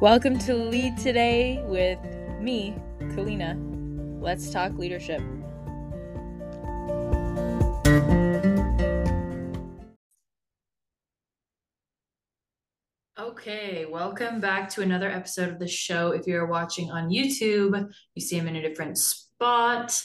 Welcome 0.00 0.38
to 0.38 0.54
Lead 0.54 0.96
Today 0.96 1.62
with 1.66 1.98
me, 2.40 2.74
Kalina. 3.00 3.54
Let's 4.18 4.48
talk 4.48 4.72
leadership. 4.78 5.20
Okay, 13.18 13.84
welcome 13.84 14.40
back 14.40 14.70
to 14.70 14.80
another 14.80 15.10
episode 15.10 15.50
of 15.50 15.58
the 15.58 15.68
show. 15.68 16.12
If 16.12 16.26
you're 16.26 16.46
watching 16.46 16.90
on 16.90 17.10
YouTube, 17.10 17.92
you 18.14 18.22
see 18.22 18.38
I'm 18.38 18.48
in 18.48 18.56
a 18.56 18.66
different 18.66 18.96
spot. 18.96 20.02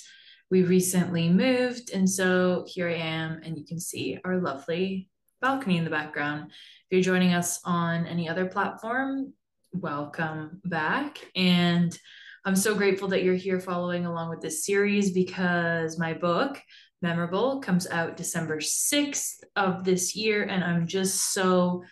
We 0.51 0.63
recently 0.63 1.29
moved, 1.29 1.91
and 1.93 2.09
so 2.09 2.65
here 2.67 2.89
I 2.89 2.95
am, 2.95 3.39
and 3.45 3.57
you 3.57 3.63
can 3.63 3.79
see 3.79 4.19
our 4.25 4.41
lovely 4.41 5.09
balcony 5.39 5.77
in 5.77 5.85
the 5.85 5.89
background. 5.89 6.51
If 6.51 6.91
you're 6.91 7.01
joining 7.01 7.33
us 7.33 7.61
on 7.63 8.05
any 8.05 8.27
other 8.27 8.45
platform, 8.45 9.31
welcome 9.81 10.61
back. 10.63 11.19
And 11.35 11.97
I'm 12.45 12.55
so 12.55 12.75
grateful 12.75 13.07
that 13.09 13.23
you're 13.23 13.35
here 13.35 13.59
following 13.59 14.05
along 14.05 14.29
with 14.29 14.41
this 14.41 14.65
series 14.65 15.11
because 15.11 15.99
my 15.99 16.13
book, 16.13 16.61
Memorable, 17.01 17.59
comes 17.59 17.87
out 17.87 18.17
December 18.17 18.59
6th 18.59 19.43
of 19.55 19.83
this 19.83 20.15
year. 20.15 20.43
And 20.43 20.63
I'm 20.63 20.87
just 20.87 21.33
so 21.33 21.83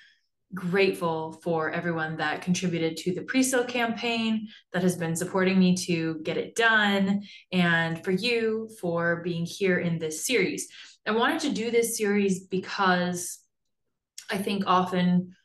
grateful 0.54 1.40
for 1.44 1.72
everyone 1.72 2.18
that 2.18 2.44
contributed 2.44 2.96
to 2.96 3.14
the 3.14 3.24
pre-sale 3.24 3.66
campaign 3.66 4.48
that 4.72 4.84
has 4.84 4.96
been 4.96 5.16
supporting 5.16 5.58
me 5.58 5.76
to 5.76 6.20
get 6.24 6.38
it 6.38 6.56
done 6.56 7.24
and 7.52 8.04
for 8.04 8.12
you 8.12 8.70
for 8.80 9.22
being 9.24 9.46
here 9.46 9.80
in 9.80 9.98
this 9.98 10.26
series. 10.26 10.68
I 11.06 11.12
wanted 11.12 11.42
to 11.42 11.50
do 11.50 11.72
this 11.72 11.98
series 11.98 12.42
because 12.46 13.40
I 14.30 14.38
think 14.38 14.64
often 14.68 15.36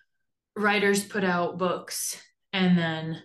writers 0.55 1.05
put 1.05 1.25
out 1.25 1.59
books 1.59 2.21
and 2.53 2.79
then 2.79 3.23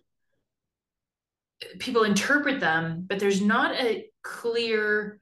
people 1.79 2.03
interpret 2.03 2.59
them, 2.59 3.05
but 3.07 3.19
there's 3.19 3.41
not 3.41 3.75
a 3.75 4.05
clear 4.21 5.19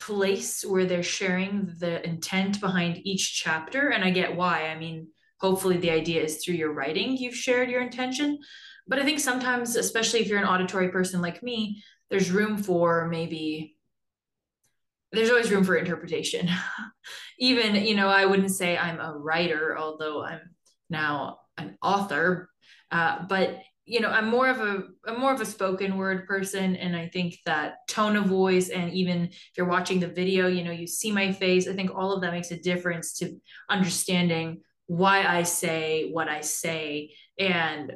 place 0.00 0.64
where 0.64 0.86
they're 0.86 1.02
sharing 1.02 1.72
the 1.78 2.04
intent 2.06 2.60
behind 2.60 3.06
each 3.06 3.40
chapter. 3.42 3.90
And 3.90 4.02
I 4.02 4.10
get 4.10 4.34
why. 4.34 4.68
I 4.68 4.78
mean, 4.78 5.08
hopefully 5.38 5.76
the 5.76 5.90
idea 5.90 6.22
is 6.22 6.42
through 6.42 6.54
your 6.54 6.72
writing, 6.72 7.16
you've 7.16 7.34
shared 7.34 7.70
your 7.70 7.82
intention. 7.82 8.38
But 8.86 8.98
I 8.98 9.04
think 9.04 9.20
sometimes, 9.20 9.76
especially 9.76 10.20
if 10.20 10.28
you're 10.28 10.38
an 10.38 10.48
auditory 10.48 10.88
person 10.88 11.20
like 11.20 11.42
me, 11.42 11.82
there's 12.08 12.30
room 12.30 12.62
for 12.62 13.06
maybe 13.08 13.76
there's 15.12 15.30
always 15.30 15.50
room 15.50 15.64
for 15.64 15.76
interpretation. 15.76 16.48
Even, 17.38 17.74
you 17.74 17.94
know, 17.94 18.08
I 18.08 18.26
wouldn't 18.26 18.50
say 18.50 18.76
I'm 18.76 19.00
a 19.00 19.16
writer, 19.16 19.76
although 19.76 20.24
I'm 20.24 20.40
now 20.88 21.39
an 21.58 21.76
author, 21.82 22.50
uh, 22.90 23.24
but 23.28 23.60
you 23.86 23.98
know, 23.98 24.10
I'm 24.10 24.28
more 24.28 24.48
of 24.48 24.60
a 24.60 24.84
I'm 25.04 25.18
more 25.18 25.32
of 25.32 25.40
a 25.40 25.46
spoken 25.46 25.96
word 25.96 26.26
person, 26.26 26.76
and 26.76 26.94
I 26.94 27.08
think 27.08 27.38
that 27.44 27.78
tone 27.88 28.14
of 28.16 28.26
voice, 28.26 28.68
and 28.68 28.92
even 28.92 29.24
if 29.24 29.50
you're 29.56 29.66
watching 29.66 29.98
the 29.98 30.06
video, 30.06 30.46
you 30.46 30.62
know, 30.62 30.70
you 30.70 30.86
see 30.86 31.10
my 31.10 31.32
face. 31.32 31.66
I 31.66 31.72
think 31.72 31.90
all 31.92 32.12
of 32.12 32.20
that 32.22 32.32
makes 32.32 32.52
a 32.52 32.60
difference 32.60 33.14
to 33.14 33.36
understanding 33.68 34.60
why 34.86 35.24
I 35.24 35.42
say 35.42 36.10
what 36.12 36.28
I 36.28 36.40
say, 36.42 37.14
and 37.38 37.92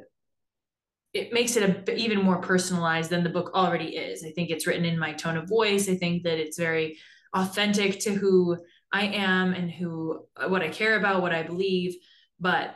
it 1.13 1.31
makes 1.31 1.55
it 1.55 1.87
a, 1.87 1.95
even 1.95 2.21
more 2.21 2.41
personalized 2.41 3.09
than 3.09 3.23
the 3.23 3.29
book 3.29 3.51
already 3.53 3.95
is. 3.95 4.25
I 4.25 4.31
think 4.31 4.49
it's 4.49 4.67
written 4.67 4.83
in 4.83 4.99
my 4.99 5.13
tone 5.13 5.37
of 5.37 5.47
voice. 5.47 5.87
I 5.87 5.95
think 5.95 6.23
that 6.23 6.39
it's 6.39 6.59
very 6.59 6.97
authentic 7.33 8.01
to 8.01 8.13
who 8.13 8.57
I 8.91 9.05
am 9.05 9.53
and 9.53 9.71
who 9.71 10.25
what 10.47 10.61
I 10.61 10.67
care 10.67 10.97
about, 10.97 11.21
what 11.21 11.33
I 11.33 11.43
believe, 11.43 11.95
but 12.37 12.75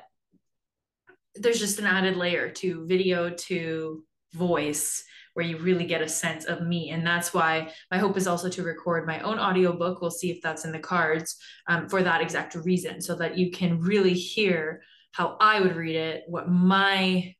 there's 1.35 1.59
just 1.59 1.79
an 1.79 1.85
added 1.85 2.17
layer 2.17 2.49
to 2.49 2.85
video 2.87 3.29
to 3.29 4.03
voice 4.33 5.03
where 5.33 5.45
you 5.45 5.57
really 5.57 5.85
get 5.85 6.01
a 6.01 6.09
sense 6.09 6.45
of 6.45 6.61
me. 6.61 6.89
And 6.89 7.05
that's 7.05 7.33
why 7.33 7.71
my 7.91 7.97
hope 7.97 8.17
is 8.17 8.27
also 8.27 8.49
to 8.49 8.63
record 8.63 9.07
my 9.07 9.19
own 9.21 9.39
audiobook. 9.39 10.01
We'll 10.01 10.11
see 10.11 10.31
if 10.31 10.41
that's 10.41 10.65
in 10.65 10.71
the 10.71 10.79
cards 10.79 11.37
um, 11.67 11.87
for 11.87 12.03
that 12.03 12.21
exact 12.21 12.55
reason 12.55 13.01
so 13.01 13.15
that 13.15 13.37
you 13.37 13.51
can 13.51 13.79
really 13.79 14.13
hear 14.13 14.81
how 15.11 15.37
i 15.39 15.59
would 15.59 15.75
read 15.75 15.95
it 15.95 16.23
what 16.27 16.49
my 16.49 17.33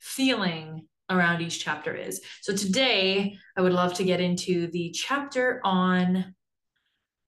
feeling 0.00 0.86
around 1.10 1.42
each 1.42 1.62
chapter 1.62 1.94
is. 1.94 2.20
So 2.40 2.56
today 2.56 3.36
i 3.56 3.60
would 3.60 3.72
love 3.72 3.94
to 3.94 4.04
get 4.04 4.20
into 4.20 4.68
the 4.68 4.90
chapter 4.90 5.60
on 5.64 6.34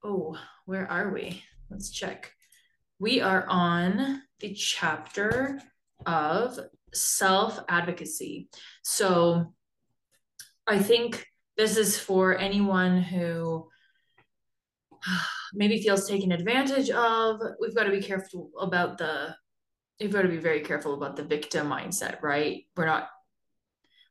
oh 0.02 0.38
where 0.64 0.90
are 0.90 1.12
we? 1.12 1.42
Let's 1.70 1.90
check. 1.90 2.32
We 2.98 3.20
are 3.20 3.46
on 3.48 4.22
the 4.40 4.54
chapter 4.54 5.60
of 6.04 6.58
self 6.92 7.58
advocacy. 7.68 8.48
So 8.82 9.54
I 10.66 10.78
think 10.78 11.26
this 11.56 11.76
is 11.76 11.98
for 11.98 12.36
anyone 12.36 13.00
who 13.00 13.68
maybe 15.54 15.82
feels 15.82 16.08
taken 16.08 16.32
advantage 16.32 16.90
of. 16.90 17.40
We've 17.60 17.74
got 17.74 17.84
to 17.84 17.90
be 17.90 18.02
careful 18.02 18.50
about 18.60 18.98
the, 18.98 19.34
we've 20.00 20.12
got 20.12 20.22
to 20.22 20.28
be 20.28 20.38
very 20.38 20.60
careful 20.60 20.94
about 20.94 21.16
the 21.16 21.24
victim 21.24 21.68
mindset, 21.68 22.22
right? 22.22 22.64
We're 22.76 22.86
not, 22.86 23.08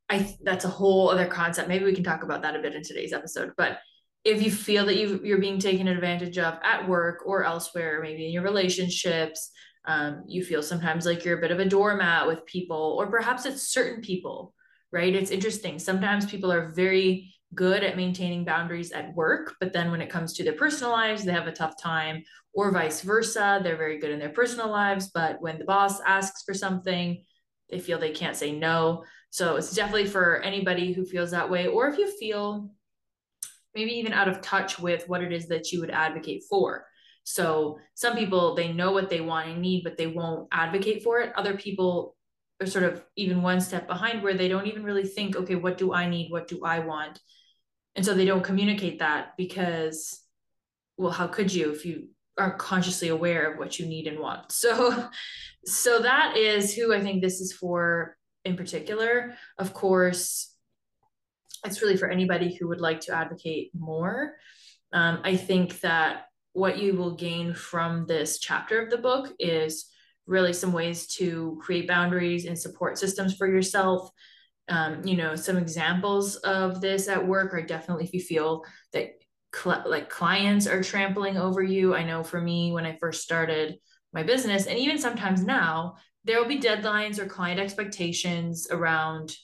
I, 0.10 0.36
that's 0.44 0.66
a 0.66 0.70
whole 0.70 1.10
other 1.10 1.28
concept. 1.28 1.68
Maybe 1.68 1.86
we 1.86 1.96
can 1.96 2.04
talk 2.04 2.24
about 2.24 2.44
that 2.44 2.56
a 2.56 2.62
bit 2.62 2.76
in 2.76 2.84
today's 2.84 3.14
episode. 3.14 3.54
But 3.58 3.80
if 4.24 4.42
you 4.42 4.52
feel 4.52 4.86
that 4.88 4.98
you 4.98 5.22
you're 5.24 5.38
being 5.38 5.60
taken 5.60 5.88
advantage 5.88 6.40
of 6.40 6.58
at 6.64 6.88
work 6.90 7.22
or 7.26 7.44
elsewhere, 7.44 8.02
maybe 8.02 8.26
in 8.26 8.32
your 8.32 8.44
relationships, 8.44 9.52
um, 9.88 10.24
you 10.28 10.44
feel 10.44 10.64
sometimes 10.64 11.06
like 11.06 11.24
you're 11.24 11.38
a 11.38 11.42
bit 11.42 11.52
of 11.52 11.60
a 11.60 11.66
doormat 11.66 12.28
with 12.28 12.46
people, 12.46 12.96
or 13.00 13.08
perhaps 13.08 13.46
it's 13.46 13.70
certain 13.70 14.02
people, 14.02 14.54
right? 14.92 15.14
It's 15.14 15.32
interesting. 15.32 15.80
Sometimes 15.80 16.26
people 16.26 16.52
are 16.52 16.72
very 16.74 17.34
good 17.54 17.84
at 17.84 17.96
maintaining 17.96 18.44
boundaries 18.44 18.92
at 18.92 19.14
work, 19.16 19.56
but 19.60 19.72
then 19.72 19.92
when 19.92 20.02
it 20.02 20.10
comes 20.10 20.34
to 20.34 20.44
their 20.44 20.54
personal 20.54 20.92
lives, 20.92 21.24
they 21.24 21.32
have 21.32 21.48
a 21.48 21.52
tough 21.52 21.82
time, 21.82 22.24
or 22.54 22.72
vice 22.72 23.02
versa. 23.02 23.60
They're 23.64 23.78
very 23.78 24.00
good 24.00 24.12
in 24.12 24.20
their 24.20 24.30
personal 24.30 24.70
lives, 24.70 25.12
but 25.14 25.42
when 25.42 25.60
the 25.60 25.66
boss 25.66 26.00
asks 26.02 26.44
for 26.44 26.54
something, 26.54 27.24
they 27.70 27.80
feel 27.80 28.00
they 28.00 28.12
can't 28.12 28.36
say 28.36 28.52
no. 28.52 29.04
So 29.30 29.56
it's 29.58 29.74
definitely 29.74 30.08
for 30.08 30.42
anybody 30.42 30.94
who 30.94 31.06
feels 31.06 31.32
that 31.32 31.50
way, 31.50 31.68
or 31.68 31.88
if 31.88 31.98
you 31.98 32.10
feel 32.18 32.70
maybe 33.74 33.92
even 33.92 34.14
out 34.14 34.30
of 34.30 34.42
touch 34.42 34.80
with 34.80 35.08
what 35.08 35.22
it 35.22 35.34
is 35.34 35.48
that 35.50 35.72
you 35.72 35.82
would 35.82 35.92
advocate 35.92 36.44
for. 36.50 36.86
So 37.26 37.80
some 37.96 38.16
people 38.16 38.56
they 38.56 38.72
know 38.72 38.92
what 38.92 39.10
they 39.10 39.20
want 39.20 39.50
and 39.50 39.62
need, 39.62 39.84
but 39.84 39.98
they 39.98 40.08
won't 40.08 40.48
advocate 40.52 41.04
for 41.04 41.20
it. 41.20 41.34
Other 41.36 41.58
people 41.58 42.16
are 42.62 42.68
sort 42.68 42.86
of 42.86 43.04
even 43.18 43.42
one 43.42 43.60
step 43.60 43.88
behind 43.88 44.24
where 44.24 44.36
they 44.36 44.48
don't 44.48 44.68
even 44.68 44.84
really 44.84 45.04
think, 45.04 45.36
okay, 45.36 45.56
what 45.56 45.78
do 45.78 45.92
I 45.92 46.08
need? 46.08 46.32
What 46.32 46.48
do 46.48 46.64
I 46.64 46.80
want? 46.80 47.20
And 47.96 48.06
so 48.06 48.14
they 48.14 48.26
don't 48.26 48.44
communicate 48.44 49.00
that 49.00 49.34
because, 49.38 50.22
well, 50.98 51.12
how 51.12 51.28
could 51.28 51.52
you 51.52 51.72
if 51.72 51.84
you 51.86 52.10
aren't 52.38 52.60
consciously 52.60 53.08
aware 53.10 53.52
of 53.52 53.58
what 53.58 53.80
you 53.80 53.88
need 53.88 54.08
and 54.08 54.20
want? 54.20 54.52
So, 54.52 55.10
so 55.66 56.00
that 56.00 56.38
is 56.38 56.76
who 56.76 56.94
I 56.94 57.02
think 57.02 57.22
this 57.22 57.42
is 57.42 57.52
for 57.52 58.16
in 58.44 58.56
particular. 58.56 59.36
Of 59.58 59.74
course, 59.74 60.54
it's 61.66 61.82
really 61.82 61.98
for 61.98 62.08
anybody 62.08 62.54
who 62.54 62.68
would 62.68 62.82
like 62.82 63.00
to 63.02 63.16
advocate 63.16 63.72
more. 63.74 64.36
Um, 64.94 65.22
I 65.24 65.36
think 65.36 65.80
that 65.82 66.28
what 66.56 66.80
you 66.80 66.96
will 66.96 67.12
gain 67.12 67.54
from 67.54 68.06
this 68.06 68.40
chapter 68.40 68.82
of 68.82 68.90
the 68.90 68.98
book 68.98 69.30
is 69.40 69.92
really 70.26 70.54
some 70.54 70.72
ways 70.72 71.06
to 71.06 71.60
create 71.62 71.86
boundaries 71.86 72.46
and 72.46 72.58
support 72.58 72.98
systems 72.98 73.36
for 73.36 73.46
yourself. 73.46 74.10
Um, 74.70 75.06
you 75.06 75.18
know, 75.18 75.36
some 75.36 75.58
examples 75.58 76.38
of 76.38 76.80
this 76.80 77.10
at 77.10 77.28
work 77.28 77.54
are 77.54 77.62
definitely 77.62 78.06
if 78.06 78.14
you 78.14 78.22
feel 78.22 78.64
that 78.94 79.10
cl- 79.54 79.84
like 79.86 80.10
clients 80.10 80.66
are 80.66 80.82
trampling 80.82 81.38
over 81.38 81.62
you. 81.62 81.94
I 81.94 82.06
know 82.06 82.24
for 82.24 82.40
me, 82.40 82.72
when 82.72 82.86
I 82.86 82.98
first 83.02 83.22
started 83.22 83.76
my 84.14 84.24
business, 84.24 84.66
and 84.66 84.80
even 84.80 84.98
sometimes 84.98 85.44
now, 85.44 85.96
there 86.24 86.40
will 86.40 86.48
be 86.48 86.62
deadlines 86.62 87.20
or 87.20 87.26
client 87.26 87.60
expectations 87.60 88.70
around 88.72 89.36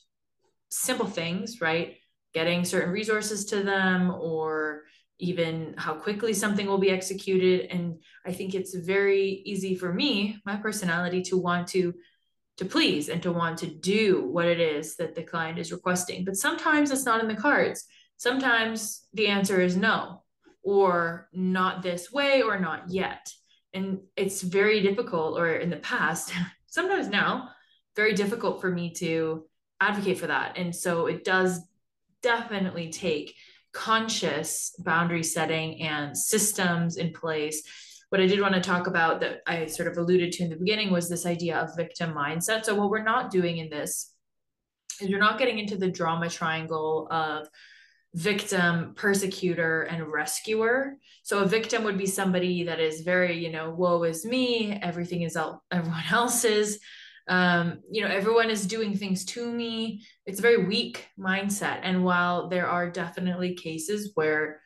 simple 0.70 1.08
things, 1.08 1.60
right? 1.60 1.98
Getting 2.34 2.64
certain 2.64 2.92
resources 2.92 3.48
to 3.48 3.64
them 3.64 4.12
or 4.12 4.84
even 5.22 5.76
how 5.78 5.94
quickly 5.94 6.34
something 6.34 6.68
will 6.68 6.78
be 6.78 6.90
executed. 6.90 7.72
And 7.72 8.02
i 8.26 8.32
think 8.34 8.54
it's 8.54 8.76
very 8.76 9.44
easy 9.46 9.76
for 9.76 9.94
me 9.94 10.38
my 10.46 10.56
personality 10.58 11.22
to 11.24 11.38
want 11.38 11.68
to 11.70 11.94
to 12.58 12.66
please 12.66 13.10
and 13.10 13.24
to 13.24 13.32
want 13.32 13.58
to 13.60 13.68
do 13.68 14.26
what 14.26 14.46
it 14.46 14.60
is 14.60 14.96
that 14.98 15.16
the 15.16 15.24
client 15.24 15.58
is 15.58 15.72
requesting. 15.72 16.26
But 16.26 16.36
sometimes 16.36 16.92
it's 16.92 17.06
not 17.06 17.22
in 17.22 17.28
the 17.28 17.42
cards. 17.48 17.86
Sometimes 18.18 19.08
the 19.14 19.28
answer 19.28 19.62
is 19.62 19.76
no 19.76 20.24
or 20.62 21.30
not 21.34 21.82
this 21.82 22.12
way 22.12 22.44
or 22.44 22.60
not 22.60 22.90
yet. 22.90 23.32
And 23.74 24.02
it's 24.16 24.42
very 24.42 24.82
difficult 24.82 25.40
or 25.40 25.54
in 25.54 25.70
the 25.70 25.78
past 25.78 26.34
sometimes 26.68 27.08
now 27.08 27.50
very 27.96 28.14
difficult 28.14 28.62
for 28.62 28.70
me 28.70 28.94
to 28.96 29.46
advocate 29.80 30.20
for 30.20 30.28
that. 30.28 30.58
And 30.58 30.76
so 30.76 31.08
it 31.08 31.24
does 31.24 31.60
definitely 32.22 32.90
take 32.90 33.36
conscious 33.74 34.76
boundary 34.80 35.24
setting 35.24 35.82
and 35.82 36.18
systems 36.18 36.98
in 36.98 37.14
place 37.14 37.64
what 38.12 38.20
I 38.20 38.28
did 38.28 38.42
want 38.42 38.54
to 38.56 38.60
talk 38.60 38.88
about 38.88 39.22
that 39.22 39.40
I 39.48 39.68
sort 39.68 39.88
of 39.88 39.98
alluded 39.98 40.34
to 40.34 40.44
in 40.44 40.50
the 40.50 40.58
beginning 40.58 40.92
was 40.92 41.08
this 41.08 41.26
idea 41.26 41.58
of 41.58 41.78
victim 41.78 42.14
mindset. 42.14 42.66
So, 42.66 42.76
what 42.76 42.90
we're 42.90 43.04
not 43.04 43.32
doing 43.32 43.60
in 43.60 43.70
this 43.70 44.12
is 45.00 45.08
you're 45.08 45.18
not 45.18 45.40
getting 45.40 45.60
into 45.60 45.78
the 45.78 45.90
drama 45.90 46.30
triangle 46.30 47.08
of 47.10 47.48
victim, 48.14 48.94
persecutor, 48.96 49.84
and 49.84 50.12
rescuer. 50.12 50.98
So 51.24 51.40
a 51.40 51.46
victim 51.46 51.86
would 51.86 51.98
be 51.98 52.06
somebody 52.06 52.64
that 52.64 52.82
is 52.82 53.02
very, 53.02 53.42
you 53.42 53.50
know, 53.52 53.70
woe 53.70 54.04
is 54.04 54.26
me, 54.26 54.78
everything 54.82 55.22
is 55.22 55.38
everyone 55.72 56.04
else's. 56.12 56.80
Um, 57.28 57.80
you 57.92 58.02
know, 58.02 58.08
everyone 58.14 58.50
is 58.50 58.66
doing 58.66 58.98
things 58.98 59.26
to 59.26 59.46
me. 59.50 60.04
It's 60.26 60.40
a 60.40 60.42
very 60.42 60.66
weak 60.66 61.08
mindset. 61.20 61.80
And 61.84 62.04
while 62.04 62.50
there 62.50 62.68
are 62.68 62.90
definitely 62.90 63.56
cases 63.56 64.12
where 64.16 64.62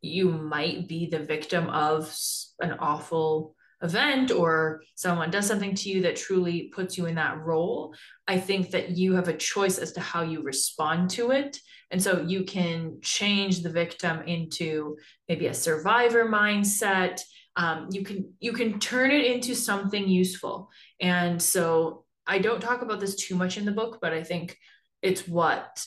you 0.00 0.30
might 0.30 0.88
be 0.88 1.06
the 1.06 1.18
victim 1.18 1.68
of 1.68 2.14
an 2.60 2.72
awful 2.78 3.54
event 3.82 4.30
or 4.30 4.82
someone 4.96 5.30
does 5.30 5.46
something 5.46 5.74
to 5.74 5.88
you 5.88 6.02
that 6.02 6.16
truly 6.16 6.70
puts 6.74 6.98
you 6.98 7.06
in 7.06 7.14
that 7.14 7.38
role, 7.38 7.94
I 8.26 8.38
think 8.38 8.70
that 8.70 8.90
you 8.90 9.14
have 9.14 9.28
a 9.28 9.36
choice 9.36 9.78
as 9.78 9.92
to 9.92 10.00
how 10.00 10.22
you 10.22 10.42
respond 10.42 11.10
to 11.10 11.30
it. 11.30 11.58
And 11.90 12.02
so 12.02 12.20
you 12.20 12.44
can 12.44 12.98
change 13.02 13.62
the 13.62 13.70
victim 13.70 14.22
into 14.22 14.96
maybe 15.28 15.46
a 15.46 15.54
survivor 15.54 16.28
mindset. 16.28 17.20
Um, 17.58 17.88
you 17.90 18.04
can 18.04 18.32
you 18.38 18.52
can 18.52 18.78
turn 18.78 19.10
it 19.10 19.26
into 19.26 19.54
something 19.54 20.08
useful. 20.08 20.70
And 21.00 21.42
so 21.42 22.04
I 22.26 22.38
don't 22.38 22.60
talk 22.60 22.82
about 22.82 23.00
this 23.00 23.16
too 23.16 23.34
much 23.34 23.58
in 23.58 23.64
the 23.64 23.72
book, 23.72 23.98
but 24.00 24.12
I 24.12 24.22
think 24.22 24.56
it's 25.02 25.26
what 25.26 25.84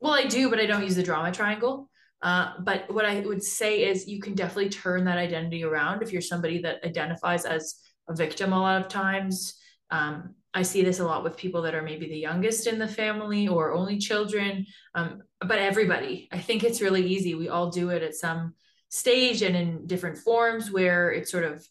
well 0.00 0.14
I 0.14 0.24
do, 0.24 0.50
but 0.50 0.58
I 0.58 0.66
don't 0.66 0.82
use 0.82 0.96
the 0.96 1.02
drama 1.02 1.30
triangle. 1.30 1.90
Uh, 2.22 2.52
but 2.60 2.92
what 2.92 3.04
I 3.04 3.20
would 3.20 3.42
say 3.42 3.84
is 3.84 4.08
you 4.08 4.18
can 4.18 4.34
definitely 4.34 4.70
turn 4.70 5.04
that 5.04 5.18
identity 5.18 5.62
around 5.62 6.02
if 6.02 6.10
you're 6.10 6.22
somebody 6.22 6.62
that 6.62 6.82
identifies 6.82 7.44
as 7.44 7.74
a 8.08 8.14
victim 8.14 8.54
a 8.54 8.60
lot 8.60 8.80
of 8.80 8.88
times. 8.88 9.58
Um, 9.90 10.34
I 10.54 10.62
see 10.62 10.82
this 10.82 11.00
a 11.00 11.04
lot 11.04 11.22
with 11.22 11.36
people 11.36 11.60
that 11.62 11.74
are 11.74 11.82
maybe 11.82 12.08
the 12.08 12.16
youngest 12.16 12.66
in 12.66 12.78
the 12.78 12.88
family 12.88 13.46
or 13.46 13.74
only 13.74 13.98
children, 13.98 14.64
um, 14.94 15.22
but 15.40 15.58
everybody. 15.58 16.28
I 16.32 16.38
think 16.38 16.64
it's 16.64 16.80
really 16.80 17.06
easy. 17.06 17.34
We 17.34 17.50
all 17.50 17.70
do 17.70 17.90
it 17.90 18.02
at 18.02 18.14
some 18.14 18.54
stage 18.94 19.42
and 19.42 19.56
in 19.56 19.88
different 19.88 20.16
forms 20.16 20.70
where 20.70 21.10
it 21.10 21.28
sort 21.28 21.42
of 21.42 21.66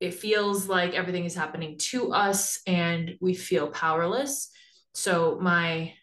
it 0.00 0.12
feels 0.12 0.68
like 0.68 0.92
everything 0.92 1.24
is 1.24 1.36
happening 1.36 1.78
to 1.78 2.12
us 2.12 2.60
and 2.66 3.16
we 3.20 3.32
feel 3.32 3.68
powerless. 3.68 4.50
So 4.92 5.38
my 5.40 5.94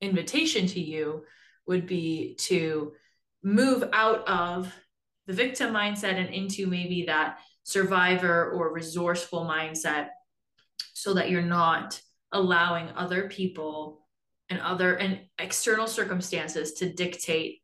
invitation 0.00 0.68
to 0.68 0.80
you 0.80 1.24
would 1.66 1.84
be 1.84 2.36
to 2.42 2.92
move 3.42 3.82
out 3.92 4.26
of 4.28 4.72
the 5.26 5.32
victim 5.32 5.74
mindset 5.74 6.14
and 6.14 6.32
into 6.32 6.68
maybe 6.68 7.06
that 7.08 7.40
survivor 7.64 8.52
or 8.52 8.72
resourceful 8.72 9.44
mindset 9.44 10.10
so 10.92 11.14
that 11.14 11.28
you're 11.28 11.42
not 11.42 12.00
allowing 12.30 12.88
other 12.90 13.28
people 13.28 14.06
and 14.48 14.60
other 14.60 14.94
and 14.94 15.22
external 15.40 15.88
circumstances 15.88 16.74
to 16.74 16.92
dictate 16.92 17.63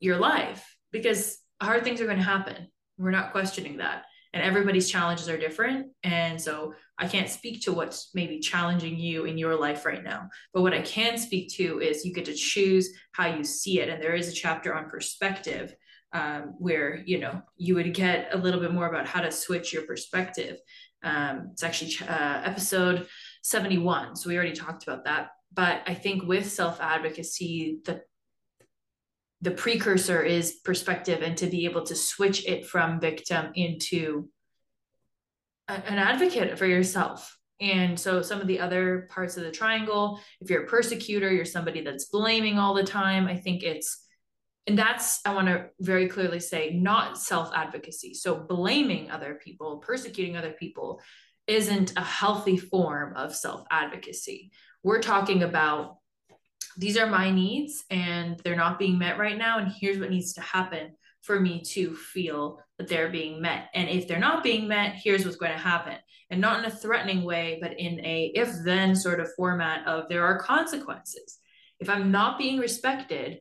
your 0.00 0.18
life 0.18 0.76
because 0.92 1.38
hard 1.60 1.84
things 1.84 2.00
are 2.00 2.06
going 2.06 2.18
to 2.18 2.24
happen. 2.24 2.68
We're 2.96 3.10
not 3.10 3.32
questioning 3.32 3.78
that. 3.78 4.04
And 4.32 4.42
everybody's 4.42 4.90
challenges 4.90 5.28
are 5.28 5.38
different. 5.38 5.88
And 6.02 6.40
so 6.40 6.74
i 7.00 7.06
can't 7.06 7.30
speak 7.30 7.62
to 7.62 7.72
what's 7.72 8.10
maybe 8.12 8.40
challenging 8.40 8.98
you 8.98 9.24
in 9.24 9.38
your 9.38 9.54
life 9.54 9.86
right 9.86 10.02
now. 10.02 10.28
But 10.52 10.62
what 10.62 10.74
i 10.74 10.82
can 10.82 11.16
speak 11.16 11.50
to 11.54 11.80
is 11.80 12.04
you 12.04 12.12
get 12.12 12.26
to 12.26 12.34
choose 12.34 12.90
how 13.12 13.26
you 13.26 13.44
see 13.44 13.80
it. 13.80 13.88
And 13.88 14.02
there 14.02 14.14
is 14.14 14.28
a 14.28 14.32
chapter 14.32 14.74
on 14.74 14.90
perspective 14.90 15.74
um, 16.12 16.54
where 16.58 17.02
you 17.04 17.18
know 17.18 17.42
you 17.56 17.74
would 17.74 17.92
get 17.94 18.28
a 18.32 18.38
little 18.38 18.60
bit 18.60 18.72
more 18.72 18.88
about 18.88 19.06
how 19.06 19.20
to 19.20 19.30
switch 19.30 19.72
your 19.72 19.82
perspective. 19.82 20.58
Um, 21.02 21.50
it's 21.52 21.62
actually 21.62 21.94
uh, 22.08 22.42
episode 22.44 23.06
71 23.42 24.16
so 24.16 24.28
we 24.28 24.36
already 24.36 24.52
talked 24.52 24.82
about 24.82 25.04
that. 25.04 25.30
But 25.52 25.82
i 25.86 25.94
think 25.94 26.24
with 26.24 26.50
self 26.50 26.80
advocacy 26.80 27.78
the 27.84 28.02
the 29.40 29.50
precursor 29.50 30.22
is 30.22 30.56
perspective 30.64 31.22
and 31.22 31.36
to 31.38 31.46
be 31.46 31.64
able 31.64 31.84
to 31.84 31.94
switch 31.94 32.46
it 32.46 32.66
from 32.66 33.00
victim 33.00 33.52
into 33.54 34.28
a, 35.68 35.72
an 35.72 35.98
advocate 35.98 36.58
for 36.58 36.66
yourself. 36.66 37.38
And 37.60 37.98
so 37.98 38.22
some 38.22 38.40
of 38.40 38.46
the 38.46 38.60
other 38.60 39.08
parts 39.10 39.36
of 39.36 39.42
the 39.42 39.50
triangle 39.50 40.20
if 40.40 40.48
you're 40.48 40.64
a 40.64 40.68
persecutor 40.68 41.32
you're 41.32 41.44
somebody 41.44 41.80
that's 41.80 42.06
blaming 42.06 42.56
all 42.56 42.72
the 42.72 42.84
time 42.84 43.26
i 43.26 43.36
think 43.36 43.64
it's 43.64 44.06
and 44.68 44.78
that's 44.78 45.20
i 45.26 45.34
want 45.34 45.48
to 45.48 45.66
very 45.80 46.08
clearly 46.08 46.38
say 46.38 46.70
not 46.72 47.18
self 47.18 47.50
advocacy 47.52 48.14
so 48.14 48.36
blaming 48.36 49.10
other 49.10 49.40
people 49.42 49.78
persecuting 49.78 50.36
other 50.36 50.52
people 50.52 51.00
isn't 51.48 51.94
a 51.96 52.04
healthy 52.04 52.56
form 52.56 53.16
of 53.16 53.34
self 53.34 53.64
advocacy 53.72 54.52
we're 54.84 55.02
talking 55.02 55.42
about 55.42 55.97
these 56.78 56.96
are 56.96 57.08
my 57.08 57.30
needs 57.30 57.84
and 57.90 58.38
they're 58.38 58.56
not 58.56 58.78
being 58.78 58.98
met 58.98 59.18
right 59.18 59.36
now. 59.36 59.58
And 59.58 59.70
here's 59.70 59.98
what 59.98 60.10
needs 60.10 60.32
to 60.34 60.40
happen 60.40 60.92
for 61.22 61.38
me 61.38 61.60
to 61.60 61.94
feel 61.94 62.60
that 62.78 62.86
they're 62.86 63.10
being 63.10 63.42
met. 63.42 63.68
And 63.74 63.88
if 63.88 64.06
they're 64.06 64.18
not 64.20 64.44
being 64.44 64.68
met 64.68 64.94
here's 64.94 65.24
what's 65.24 65.36
going 65.36 65.52
to 65.52 65.58
happen. 65.58 65.96
And 66.30 66.40
not 66.40 66.60
in 66.60 66.66
a 66.66 66.70
threatening 66.70 67.24
way 67.24 67.58
but 67.60 67.78
in 67.78 68.04
a 68.04 68.32
if 68.34 68.50
then 68.64 68.94
sort 68.94 69.20
of 69.20 69.28
format 69.34 69.86
of 69.86 70.08
there 70.08 70.24
are 70.24 70.38
consequences. 70.38 71.38
If 71.80 71.88
i'm 71.88 72.10
not 72.10 72.38
being 72.38 72.58
respected 72.58 73.40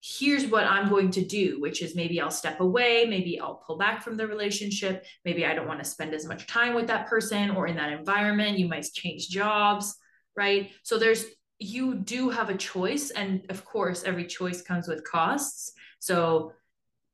here's 0.00 0.46
what 0.46 0.64
i'm 0.64 0.88
going 0.88 1.10
to 1.10 1.24
do 1.24 1.60
which 1.60 1.82
is 1.82 1.96
maybe 1.96 2.20
i'll 2.20 2.30
step 2.30 2.60
away 2.60 3.04
maybe 3.04 3.40
i'll 3.40 3.60
pull 3.66 3.76
back 3.76 4.00
from 4.00 4.16
the 4.16 4.26
relationship 4.26 5.04
maybe 5.24 5.44
i 5.44 5.52
don't 5.52 5.66
want 5.66 5.80
to 5.80 5.84
spend 5.84 6.14
as 6.14 6.24
much 6.24 6.46
time 6.46 6.72
with 6.72 6.86
that 6.86 7.08
person 7.08 7.50
or 7.50 7.66
in 7.66 7.74
that 7.76 7.92
environment. 7.92 8.58
You 8.58 8.68
might 8.68 8.84
change 8.94 9.28
jobs 9.28 9.96
right? 10.38 10.70
So 10.84 10.98
there's 10.98 11.24
you 11.58 11.96
do 11.96 12.30
have 12.30 12.50
a 12.50 12.56
choice 12.56 13.10
and 13.10 13.42
of 13.48 13.64
course 13.64 14.04
every 14.04 14.26
choice 14.26 14.62
comes 14.62 14.86
with 14.88 15.04
costs. 15.04 15.72
So 15.98 16.52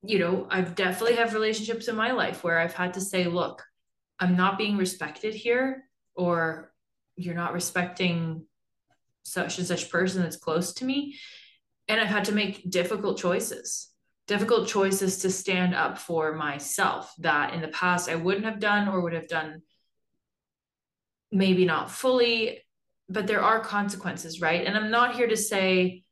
you 0.06 0.18
know 0.18 0.46
i've 0.50 0.74
definitely 0.74 1.16
have 1.16 1.34
relationships 1.34 1.88
in 1.88 1.96
my 1.96 2.12
life 2.12 2.44
where 2.44 2.58
i've 2.58 2.74
had 2.74 2.94
to 2.94 3.00
say 3.00 3.24
look 3.24 3.64
i'm 4.20 4.36
not 4.36 4.58
being 4.58 4.76
respected 4.76 5.34
here 5.34 5.84
or 6.14 6.72
you're 7.16 7.34
not 7.34 7.54
respecting 7.54 8.44
such 9.22 9.58
and 9.58 9.66
such 9.66 9.90
person 9.90 10.22
that's 10.22 10.36
close 10.36 10.74
to 10.74 10.84
me. 10.84 11.16
And 11.88 12.00
i've 12.00 12.08
had 12.08 12.26
to 12.26 12.32
make 12.32 12.70
difficult 12.70 13.18
choices 13.18 13.90
difficult 14.26 14.68
choices 14.68 15.18
to 15.18 15.30
stand 15.30 15.74
up 15.74 15.98
for 15.98 16.34
myself 16.34 17.12
that 17.18 17.54
in 17.54 17.60
the 17.60 17.68
past 17.68 18.10
i 18.10 18.14
wouldn't 18.14 18.46
have 18.46 18.60
done 18.60 18.88
or 18.88 19.00
would 19.00 19.12
have 19.12 19.28
done 19.28 19.62
maybe 21.32 21.64
not 21.64 21.90
fully 21.90 22.63
but 23.08 23.26
there 23.26 23.42
are 23.42 23.60
consequences, 23.60 24.40
right? 24.40 24.66
And 24.66 24.76
I'm 24.76 24.90
not 24.90 25.14
here 25.14 25.28
to 25.28 25.36
say 25.36 26.04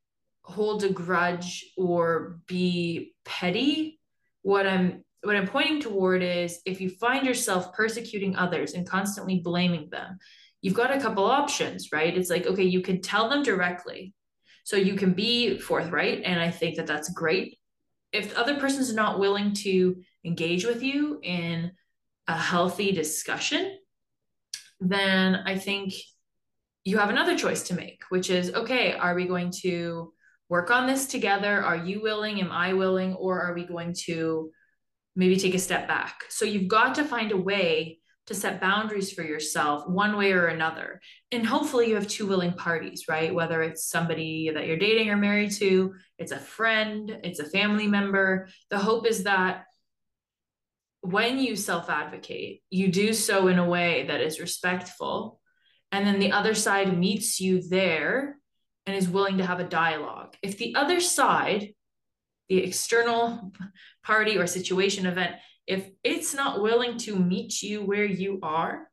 hold 0.42 0.84
a 0.84 0.90
grudge 0.90 1.64
or 1.76 2.40
be 2.46 3.14
petty. 3.24 4.00
What 4.42 4.66
I'm 4.66 5.04
what 5.22 5.36
I'm 5.36 5.46
pointing 5.46 5.80
toward 5.80 6.22
is 6.22 6.60
if 6.66 6.80
you 6.80 6.90
find 6.90 7.24
yourself 7.24 7.72
persecuting 7.72 8.34
others 8.34 8.74
and 8.74 8.88
constantly 8.88 9.38
blaming 9.38 9.88
them, 9.88 10.18
you've 10.60 10.74
got 10.74 10.94
a 10.94 11.00
couple 11.00 11.24
options, 11.24 11.92
right? 11.92 12.16
It's 12.16 12.28
like, 12.28 12.46
okay, 12.46 12.64
you 12.64 12.80
can 12.80 13.00
tell 13.00 13.28
them 13.28 13.44
directly. 13.44 14.14
So 14.64 14.76
you 14.76 14.94
can 14.94 15.12
be 15.12 15.58
forthright. 15.58 16.22
And 16.24 16.40
I 16.40 16.50
think 16.50 16.76
that 16.76 16.88
that's 16.88 17.12
great. 17.12 17.58
If 18.12 18.30
the 18.30 18.40
other 18.40 18.58
person's 18.58 18.92
not 18.92 19.20
willing 19.20 19.54
to 19.54 20.02
engage 20.24 20.64
with 20.64 20.82
you 20.82 21.20
in 21.22 21.72
a 22.26 22.36
healthy 22.36 22.92
discussion, 22.92 23.78
then 24.80 25.36
I 25.46 25.56
think 25.56 25.94
you 26.84 26.98
have 26.98 27.10
another 27.10 27.36
choice 27.36 27.62
to 27.64 27.74
make, 27.74 28.02
which 28.08 28.30
is 28.30 28.52
okay, 28.54 28.92
are 28.94 29.14
we 29.14 29.26
going 29.26 29.52
to 29.62 30.12
work 30.48 30.70
on 30.70 30.86
this 30.86 31.06
together? 31.06 31.62
Are 31.62 31.76
you 31.76 32.02
willing? 32.02 32.40
Am 32.40 32.50
I 32.50 32.72
willing? 32.72 33.14
Or 33.14 33.40
are 33.40 33.54
we 33.54 33.64
going 33.64 33.94
to 34.04 34.50
maybe 35.14 35.36
take 35.36 35.54
a 35.54 35.58
step 35.58 35.86
back? 35.86 36.24
So 36.28 36.44
you've 36.44 36.68
got 36.68 36.96
to 36.96 37.04
find 37.04 37.32
a 37.32 37.36
way 37.36 37.98
to 38.26 38.34
set 38.34 38.60
boundaries 38.60 39.12
for 39.12 39.22
yourself 39.22 39.88
one 39.88 40.16
way 40.16 40.32
or 40.32 40.46
another. 40.46 41.00
And 41.32 41.44
hopefully 41.44 41.88
you 41.88 41.96
have 41.96 42.06
two 42.06 42.26
willing 42.26 42.52
parties, 42.52 43.04
right? 43.08 43.34
Whether 43.34 43.62
it's 43.62 43.88
somebody 43.88 44.50
that 44.54 44.66
you're 44.66 44.76
dating 44.76 45.10
or 45.10 45.16
married 45.16 45.52
to, 45.52 45.94
it's 46.18 46.32
a 46.32 46.38
friend, 46.38 47.18
it's 47.24 47.40
a 47.40 47.48
family 47.48 47.88
member. 47.88 48.48
The 48.70 48.78
hope 48.78 49.06
is 49.06 49.24
that 49.24 49.64
when 51.00 51.38
you 51.38 51.56
self 51.56 51.90
advocate, 51.90 52.62
you 52.70 52.88
do 52.88 53.12
so 53.12 53.48
in 53.48 53.58
a 53.58 53.68
way 53.68 54.06
that 54.06 54.20
is 54.20 54.40
respectful 54.40 55.40
and 55.92 56.06
then 56.06 56.18
the 56.18 56.32
other 56.32 56.54
side 56.54 56.98
meets 56.98 57.38
you 57.40 57.62
there 57.62 58.38
and 58.86 58.96
is 58.96 59.08
willing 59.08 59.38
to 59.38 59.46
have 59.46 59.60
a 59.60 59.64
dialogue. 59.64 60.34
If 60.42 60.58
the 60.58 60.74
other 60.74 60.98
side, 60.98 61.74
the 62.48 62.58
external 62.58 63.52
party 64.02 64.38
or 64.38 64.46
situation 64.46 65.06
event, 65.06 65.36
if 65.66 65.88
it's 66.02 66.34
not 66.34 66.62
willing 66.62 66.98
to 66.98 67.14
meet 67.16 67.62
you 67.62 67.84
where 67.84 68.04
you 68.04 68.40
are, 68.42 68.88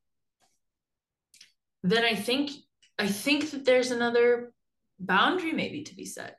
then 1.84 2.04
I 2.04 2.14
think 2.14 2.52
I 3.00 3.08
think 3.08 3.52
that 3.52 3.64
there's 3.64 3.92
another 3.92 4.52
boundary 5.00 5.54
maybe 5.54 5.84
to 5.84 5.96
be 5.96 6.06
set 6.06 6.36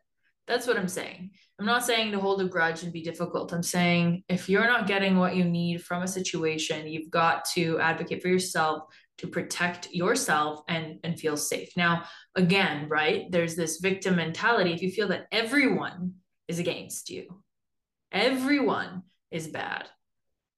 That's 0.46 0.66
what 0.66 0.76
I'm 0.76 0.88
saying. 0.88 1.30
I'm 1.58 1.66
not 1.66 1.84
saying 1.84 2.12
to 2.12 2.20
hold 2.20 2.42
a 2.42 2.44
grudge 2.44 2.82
and 2.82 2.92
be 2.92 3.02
difficult. 3.02 3.52
I'm 3.52 3.62
saying 3.62 4.24
if 4.28 4.48
you're 4.48 4.66
not 4.66 4.86
getting 4.86 5.16
what 5.16 5.34
you 5.34 5.44
need 5.44 5.82
from 5.82 6.02
a 6.02 6.08
situation, 6.08 6.86
you've 6.88 7.10
got 7.10 7.46
to 7.54 7.78
advocate 7.80 8.20
for 8.20 8.28
yourself 8.28 8.84
to 9.20 9.26
protect 9.26 9.92
yourself 9.92 10.62
and 10.66 10.98
and 11.04 11.20
feel 11.20 11.36
safe. 11.36 11.76
Now, 11.76 12.04
again, 12.34 12.88
right? 12.88 13.30
There's 13.30 13.54
this 13.54 13.78
victim 13.80 14.16
mentality. 14.16 14.72
If 14.72 14.80
you 14.80 14.90
feel 14.90 15.08
that 15.08 15.26
everyone 15.30 16.14
is 16.48 16.58
against 16.58 17.10
you, 17.10 17.42
everyone 18.10 19.02
is 19.30 19.46
bad, 19.46 19.88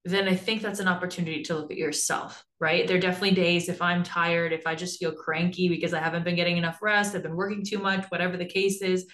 then 0.05 0.29
I 0.29 0.37
think 0.37 0.63
that's 0.63 0.79
an 0.79 0.87
opportunity 0.87 1.43
to 1.45 1.57
look 1.57 1.73
at 1.73 1.77
yourself, 1.77 2.45
right? 2.61 2.87
There 2.87 2.97
are 2.97 3.01
definitely 3.01 3.35
days 3.35 3.69
if 3.69 3.83
I'm 3.83 4.05
tired, 4.05 4.53
if 4.53 4.65
I 4.65 4.77
just 4.77 5.01
feel 5.01 5.13
cranky 5.13 5.69
because 5.69 5.93
I 5.93 6.01
haven't 6.01 6.25
been 6.25 6.37
getting 6.37 6.57
enough 6.57 6.79
rest, 6.81 7.17
I've 7.17 7.25
been 7.25 7.37
working 7.37 7.65
too 7.65 7.79
much, 7.79 8.07
whatever 8.11 8.37
the 8.37 8.47
case 8.47 8.81
is, 8.81 9.07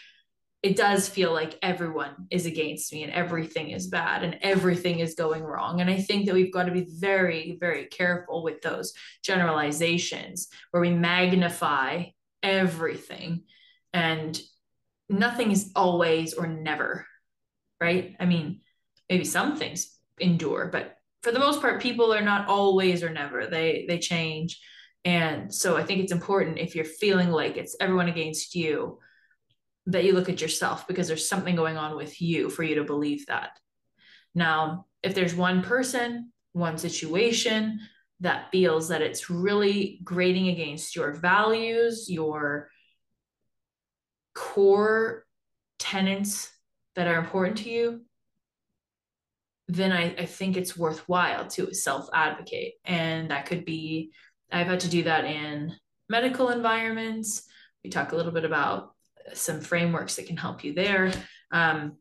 it 0.62 0.76
does 0.76 1.08
feel 1.08 1.32
like 1.32 1.58
everyone 1.62 2.26
is 2.30 2.44
against 2.44 2.92
me 2.92 3.04
and 3.04 3.12
everything 3.12 3.70
is 3.70 3.86
bad 3.86 4.24
and 4.24 4.38
everything 4.42 4.98
is 4.98 5.14
going 5.14 5.44
wrong. 5.44 5.80
And 5.80 5.88
I 5.88 5.98
think 6.00 6.26
that 6.26 6.34
we've 6.34 6.52
got 6.52 6.64
to 6.64 6.72
be 6.72 6.86
very, 6.98 7.56
very 7.60 7.86
careful 7.86 8.42
with 8.42 8.60
those 8.60 8.92
generalizations 9.22 10.48
where 10.72 10.80
we 10.80 10.90
magnify 10.90 12.06
everything 12.42 13.44
and 13.92 14.40
nothing 15.08 15.52
is 15.52 15.70
always 15.76 16.34
or 16.34 16.48
never, 16.48 17.06
right? 17.80 18.16
I 18.18 18.26
mean, 18.26 18.60
maybe 19.08 19.24
some 19.24 19.56
things 19.56 19.96
endure, 20.18 20.68
but 20.72 20.96
for 21.22 21.30
the 21.30 21.38
most 21.38 21.60
part, 21.60 21.82
people 21.82 22.12
are 22.12 22.20
not 22.20 22.48
always 22.48 23.02
or 23.02 23.10
never. 23.10 23.46
They 23.46 23.86
they 23.88 23.98
change. 23.98 24.60
And 25.04 25.52
so 25.52 25.76
I 25.76 25.84
think 25.84 26.00
it's 26.00 26.12
important 26.12 26.58
if 26.58 26.74
you're 26.74 26.84
feeling 26.84 27.30
like 27.30 27.56
it's 27.56 27.76
everyone 27.80 28.08
against 28.08 28.54
you 28.54 28.98
that 29.88 30.04
you 30.04 30.12
look 30.12 30.28
at 30.28 30.40
yourself 30.40 30.86
because 30.86 31.08
there's 31.08 31.28
something 31.28 31.56
going 31.56 31.78
on 31.78 31.96
with 31.96 32.20
you 32.20 32.50
for 32.50 32.62
you 32.62 32.76
to 32.76 32.84
believe 32.84 33.24
that. 33.26 33.58
Now, 34.34 34.86
if 35.02 35.14
there's 35.14 35.34
one 35.34 35.62
person, 35.62 36.30
one 36.52 36.76
situation 36.76 37.80
that 38.20 38.50
feels 38.50 38.88
that 38.88 39.00
it's 39.00 39.30
really 39.30 40.00
grating 40.04 40.48
against 40.48 40.94
your 40.94 41.12
values, 41.12 42.10
your 42.10 42.68
core 44.34 45.24
tenets 45.78 46.50
that 46.94 47.06
are 47.06 47.18
important 47.18 47.58
to 47.58 47.70
you, 47.70 48.02
then 49.68 49.90
I, 49.90 50.14
I 50.18 50.26
think 50.26 50.56
it's 50.56 50.76
worthwhile 50.76 51.46
to 51.48 51.72
self 51.72 52.08
advocate. 52.12 52.74
And 52.84 53.30
that 53.30 53.46
could 53.46 53.64
be, 53.64 54.12
I've 54.52 54.66
had 54.66 54.80
to 54.80 54.90
do 54.90 55.04
that 55.04 55.24
in 55.24 55.74
medical 56.10 56.50
environments. 56.50 57.44
We 57.82 57.90
talk 57.90 58.12
a 58.12 58.16
little 58.16 58.32
bit 58.32 58.44
about 58.44 58.94
some 59.34 59.60
frameworks 59.60 60.16
that 60.16 60.26
can 60.26 60.36
help 60.36 60.64
you 60.64 60.72
there. 60.74 61.12
Um, 61.52 61.96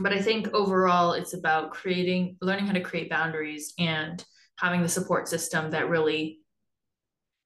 but 0.00 0.12
I 0.12 0.20
think 0.20 0.54
overall, 0.54 1.12
it's 1.12 1.34
about 1.34 1.72
creating, 1.72 2.36
learning 2.40 2.66
how 2.66 2.72
to 2.72 2.80
create 2.80 3.10
boundaries 3.10 3.74
and 3.78 4.24
having 4.58 4.82
the 4.82 4.88
support 4.88 5.28
system 5.28 5.70
that 5.70 5.88
really 5.88 6.40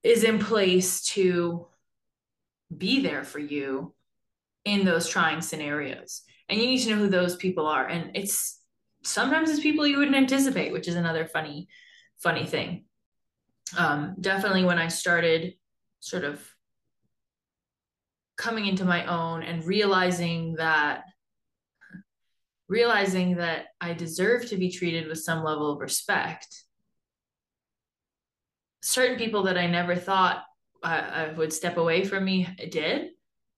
is 0.03 0.25
in 0.25 0.39
place 0.39 1.05
to 1.05 1.67
be 2.77 3.01
there 3.01 3.25
for 3.25 3.39
you 3.39 3.95
in 4.65 4.85
those 4.85 5.09
trying 5.09 5.41
scenarios. 5.41 6.23
And 6.49 6.61
you 6.61 6.67
need 6.67 6.81
to 6.81 6.91
know 6.91 6.97
who 6.97 7.09
those 7.09 7.37
people 7.37 7.67
are. 7.67 7.87
And 7.87 8.11
it's 8.15 8.61
sometimes 9.05 9.51
it's 9.51 9.61
people 9.61 9.87
you 9.87 9.99
wouldn't 9.99 10.17
anticipate, 10.17 10.73
which 10.73 10.89
is 10.89 10.97
another 10.97 11.27
funny, 11.27 11.69
funny 12.19 12.47
thing. 12.47 12.85
Um, 13.77 14.17
definitely 14.21 14.65
when 14.65 14.79
I 14.79 14.89
started 14.89 15.55
sort 16.01 16.25
of 16.25 16.43
coming 18.43 18.67
into 18.67 18.85
my 18.85 19.07
own 19.07 19.45
and 19.45 19.65
realizing 19.65 20.55
that 20.57 21.05
realizing 22.69 23.37
that 23.37 23.67
I 23.81 23.93
deserve 23.93 24.49
to 24.49 24.57
be 24.57 24.71
treated 24.71 25.07
with 25.07 25.23
some 25.23 25.45
level 25.45 25.73
of 25.73 25.81
respect. 25.81 26.49
Certain 28.83 29.17
people 29.17 29.45
that 29.45 29.57
I 29.57 29.69
never 29.69 29.95
thought 29.95 30.43
I, 30.83 30.99
I 30.99 31.33
would 31.35 31.53
step 31.53 31.77
away 31.77 32.05
from 32.05 32.25
me 32.25 32.49
did, 32.71 33.11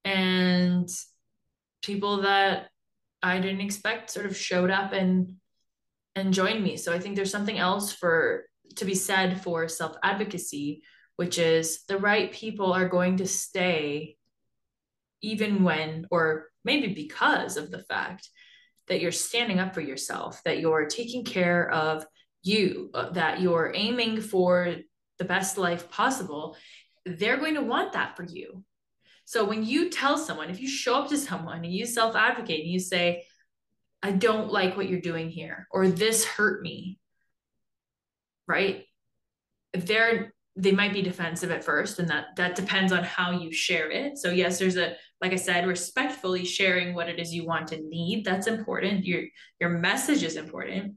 and 0.04 0.88
people 1.80 2.22
that 2.22 2.68
I 3.22 3.40
didn't 3.40 3.62
expect 3.62 4.10
sort 4.10 4.26
of 4.26 4.36
showed 4.36 4.70
up 4.70 4.92
and 4.92 5.36
and 6.14 6.34
joined 6.34 6.62
me. 6.62 6.76
So 6.76 6.92
I 6.92 6.98
think 6.98 7.16
there's 7.16 7.30
something 7.30 7.58
else 7.58 7.90
for 7.90 8.44
to 8.76 8.84
be 8.84 8.94
said 8.94 9.40
for 9.40 9.66
self 9.66 9.96
advocacy, 10.02 10.82
which 11.16 11.38
is 11.38 11.84
the 11.88 11.96
right 11.96 12.30
people 12.30 12.74
are 12.74 12.88
going 12.88 13.16
to 13.18 13.26
stay 13.26 14.18
even 15.24 15.64
when, 15.64 16.06
or 16.10 16.46
maybe 16.64 16.92
because 16.92 17.56
of 17.56 17.70
the 17.70 17.82
fact 17.84 18.28
that 18.88 19.00
you're 19.00 19.12
standing 19.12 19.58
up 19.58 19.74
for 19.74 19.80
yourself, 19.80 20.42
that 20.44 20.60
you're 20.60 20.86
taking 20.86 21.24
care 21.24 21.70
of 21.70 22.04
you, 22.42 22.90
uh, 22.94 23.10
that 23.10 23.40
you're 23.40 23.72
aiming 23.74 24.20
for 24.20 24.76
the 25.18 25.24
best 25.24 25.56
life 25.56 25.90
possible, 25.90 26.56
they're 27.06 27.38
going 27.38 27.54
to 27.54 27.62
want 27.62 27.92
that 27.92 28.16
for 28.16 28.24
you. 28.24 28.62
So 29.24 29.44
when 29.44 29.64
you 29.64 29.88
tell 29.88 30.18
someone, 30.18 30.50
if 30.50 30.60
you 30.60 30.68
show 30.68 30.96
up 30.96 31.08
to 31.08 31.16
someone 31.16 31.64
and 31.64 31.72
you 31.72 31.86
self 31.86 32.14
advocate 32.14 32.60
and 32.60 32.70
you 32.70 32.78
say, 32.78 33.24
I 34.02 34.10
don't 34.10 34.52
like 34.52 34.76
what 34.76 34.88
you're 34.90 35.00
doing 35.00 35.30
here, 35.30 35.66
or 35.70 35.88
this 35.88 36.26
hurt 36.26 36.62
me, 36.62 36.98
right? 38.46 38.84
They're 39.72 40.33
they 40.56 40.72
might 40.72 40.92
be 40.92 41.02
defensive 41.02 41.50
at 41.50 41.64
first 41.64 41.98
and 41.98 42.08
that 42.08 42.36
that 42.36 42.54
depends 42.54 42.92
on 42.92 43.02
how 43.02 43.32
you 43.32 43.52
share 43.52 43.90
it. 43.90 44.18
So 44.18 44.30
yes 44.30 44.58
there's 44.58 44.76
a 44.76 44.94
like 45.20 45.32
i 45.32 45.36
said 45.36 45.66
respectfully 45.66 46.44
sharing 46.44 46.94
what 46.94 47.08
it 47.08 47.18
is 47.18 47.34
you 47.34 47.46
want 47.46 47.72
and 47.72 47.88
need. 47.88 48.24
That's 48.24 48.46
important. 48.46 49.04
Your 49.04 49.22
your 49.60 49.70
message 49.70 50.22
is 50.22 50.36
important. 50.36 50.94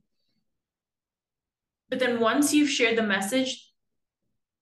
But 1.89 1.99
then 1.99 2.19
once 2.19 2.53
you've 2.53 2.69
shared 2.69 2.97
the 2.97 3.03
message 3.03 3.67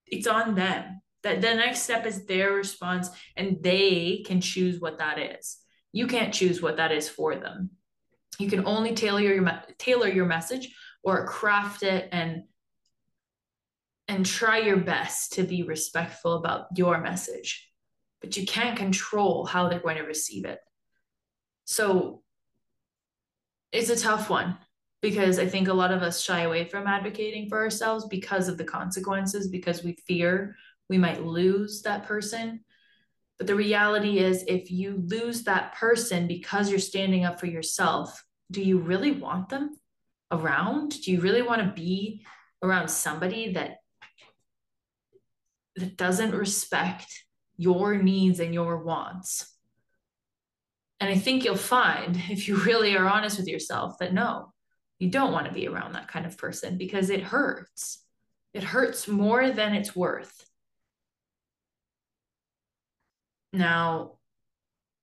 it's 0.07 0.27
on 0.27 0.55
them. 0.55 1.01
That 1.23 1.41
the 1.41 1.55
next 1.55 1.81
step 1.81 2.05
is 2.05 2.25
their 2.25 2.51
response 2.51 3.09
and 3.35 3.57
they 3.61 4.23
can 4.25 4.41
choose 4.41 4.79
what 4.79 4.99
that 4.99 5.17
is. 5.17 5.57
You 5.91 6.07
can't 6.07 6.33
choose 6.33 6.61
what 6.61 6.77
that 6.77 6.91
is 6.91 7.09
for 7.09 7.35
them. 7.35 7.71
You 8.37 8.49
can 8.49 8.67
only 8.67 8.93
tailor 8.93 9.21
your 9.21 9.63
tailor 9.79 10.07
your 10.07 10.25
message 10.25 10.75
or 11.03 11.25
craft 11.25 11.83
it 11.83 12.09
and 12.11 12.43
and 14.07 14.25
try 14.25 14.59
your 14.59 14.77
best 14.77 15.33
to 15.33 15.43
be 15.43 15.63
respectful 15.63 16.35
about 16.35 16.67
your 16.75 17.01
message, 17.01 17.69
but 18.21 18.37
you 18.37 18.45
can't 18.45 18.77
control 18.77 19.45
how 19.45 19.67
they're 19.67 19.79
going 19.79 19.97
to 19.97 20.03
receive 20.03 20.45
it. 20.45 20.59
So 21.65 22.21
it's 23.71 23.89
a 23.89 23.99
tough 23.99 24.29
one 24.29 24.57
because 25.01 25.39
I 25.39 25.47
think 25.47 25.67
a 25.67 25.73
lot 25.73 25.91
of 25.91 26.01
us 26.01 26.21
shy 26.21 26.41
away 26.41 26.65
from 26.65 26.87
advocating 26.87 27.49
for 27.49 27.59
ourselves 27.59 28.05
because 28.05 28.47
of 28.47 28.57
the 28.57 28.63
consequences, 28.63 29.47
because 29.47 29.83
we 29.83 29.97
fear 30.07 30.55
we 30.89 30.97
might 30.97 31.25
lose 31.25 31.81
that 31.81 32.05
person. 32.05 32.61
But 33.37 33.47
the 33.47 33.55
reality 33.55 34.19
is, 34.19 34.43
if 34.47 34.71
you 34.71 35.03
lose 35.07 35.43
that 35.43 35.75
person 35.75 36.27
because 36.27 36.69
you're 36.69 36.79
standing 36.79 37.25
up 37.25 37.39
for 37.39 37.47
yourself, 37.47 38.23
do 38.51 38.61
you 38.61 38.77
really 38.77 39.11
want 39.11 39.49
them 39.49 39.75
around? 40.31 41.01
Do 41.01 41.11
you 41.11 41.19
really 41.19 41.41
want 41.41 41.61
to 41.61 41.81
be 41.81 42.25
around 42.61 42.87
somebody 42.87 43.53
that 43.53 43.77
that 45.75 45.97
doesn't 45.97 46.31
respect 46.33 47.07
your 47.57 47.97
needs 47.97 48.39
and 48.39 48.53
your 48.53 48.83
wants. 48.83 49.51
And 50.99 51.09
I 51.09 51.17
think 51.17 51.43
you'll 51.43 51.55
find, 51.55 52.15
if 52.29 52.47
you 52.47 52.57
really 52.57 52.95
are 52.95 53.07
honest 53.07 53.37
with 53.37 53.47
yourself, 53.47 53.97
that 53.99 54.13
no, 54.13 54.53
you 54.99 55.09
don't 55.09 55.33
want 55.33 55.47
to 55.47 55.53
be 55.53 55.67
around 55.67 55.93
that 55.93 56.07
kind 56.07 56.25
of 56.25 56.37
person 56.37 56.77
because 56.77 57.09
it 57.09 57.21
hurts. 57.21 58.01
It 58.53 58.63
hurts 58.63 59.07
more 59.07 59.51
than 59.51 59.73
it's 59.73 59.95
worth. 59.95 60.45
Now, 63.51 64.13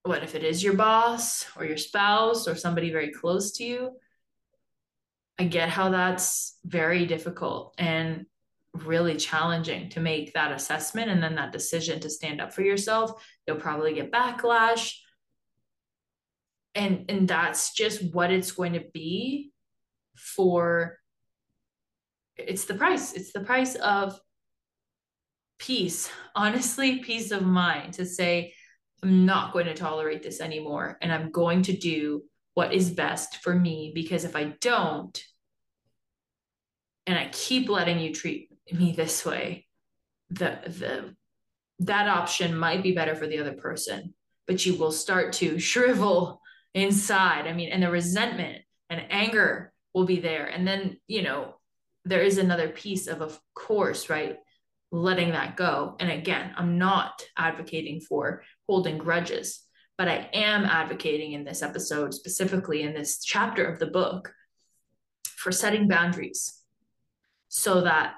what 0.04 0.22
if 0.22 0.34
it 0.34 0.42
is 0.42 0.62
your 0.62 0.74
boss 0.74 1.46
or 1.56 1.64
your 1.64 1.76
spouse 1.76 2.48
or 2.48 2.54
somebody 2.54 2.90
very 2.90 3.12
close 3.12 3.52
to 3.52 3.64
you? 3.64 3.92
I 5.38 5.44
get 5.44 5.68
how 5.68 5.90
that's 5.90 6.58
very 6.64 7.06
difficult. 7.06 7.74
And 7.78 8.26
really 8.74 9.16
challenging 9.16 9.90
to 9.90 10.00
make 10.00 10.32
that 10.32 10.52
assessment 10.52 11.10
and 11.10 11.22
then 11.22 11.34
that 11.34 11.52
decision 11.52 12.00
to 12.00 12.10
stand 12.10 12.40
up 12.40 12.52
for 12.52 12.62
yourself. 12.62 13.22
You'll 13.46 13.56
probably 13.56 13.94
get 13.94 14.12
backlash. 14.12 14.94
And 16.74 17.04
and 17.10 17.28
that's 17.28 17.74
just 17.74 18.14
what 18.14 18.30
it's 18.30 18.52
going 18.52 18.72
to 18.72 18.84
be 18.94 19.52
for 20.16 20.98
it's 22.36 22.64
the 22.64 22.74
price 22.74 23.12
it's 23.12 23.32
the 23.32 23.40
price 23.40 23.74
of 23.76 24.18
peace 25.58 26.10
honestly 26.34 26.98
peace 26.98 27.30
of 27.30 27.42
mind 27.42 27.94
to 27.94 28.04
say 28.04 28.52
i'm 29.02 29.26
not 29.26 29.52
going 29.52 29.66
to 29.66 29.74
tolerate 29.74 30.22
this 30.22 30.40
anymore 30.40 30.98
and 31.02 31.12
i'm 31.12 31.30
going 31.30 31.62
to 31.62 31.76
do 31.76 32.22
what 32.54 32.72
is 32.72 32.90
best 32.90 33.36
for 33.42 33.54
me 33.54 33.92
because 33.94 34.24
if 34.24 34.36
i 34.36 34.44
don't 34.60 35.22
and 37.06 37.18
i 37.18 37.28
keep 37.32 37.68
letting 37.68 37.98
you 37.98 38.14
treat 38.14 38.51
me 38.70 38.92
this 38.92 39.24
way 39.24 39.66
the 40.30 40.58
the 40.66 41.14
that 41.78 42.08
option 42.08 42.56
might 42.56 42.82
be 42.82 42.92
better 42.92 43.14
for 43.14 43.26
the 43.26 43.38
other 43.38 43.54
person 43.54 44.14
but 44.46 44.64
you 44.66 44.76
will 44.76 44.92
start 44.92 45.32
to 45.32 45.58
shrivel 45.58 46.40
inside. 46.74 47.46
I 47.46 47.52
mean, 47.52 47.70
and 47.70 47.82
the 47.82 47.90
resentment 47.90 48.62
and 48.90 49.04
anger 49.10 49.72
will 49.94 50.04
be 50.04 50.20
there. 50.20 50.46
And 50.46 50.66
then, 50.66 50.98
you 51.06 51.22
know, 51.22 51.56
there 52.04 52.22
is 52.22 52.38
another 52.38 52.68
piece 52.68 53.06
of, 53.06 53.20
of 53.20 53.38
course, 53.54 54.10
right? 54.10 54.38
Letting 54.90 55.32
that 55.32 55.56
go. 55.56 55.96
And 56.00 56.10
again, 56.10 56.52
I'm 56.56 56.78
not 56.78 57.22
advocating 57.36 58.00
for 58.00 58.42
holding 58.68 58.98
grudges, 58.98 59.62
but 59.96 60.08
I 60.08 60.28
am 60.32 60.64
advocating 60.64 61.32
in 61.32 61.44
this 61.44 61.62
episode, 61.62 62.12
specifically 62.14 62.82
in 62.82 62.94
this 62.94 63.22
chapter 63.22 63.64
of 63.64 63.78
the 63.78 63.86
book, 63.86 64.32
for 65.36 65.52
setting 65.52 65.88
boundaries 65.88 66.58
so 67.48 67.82
that 67.82 68.14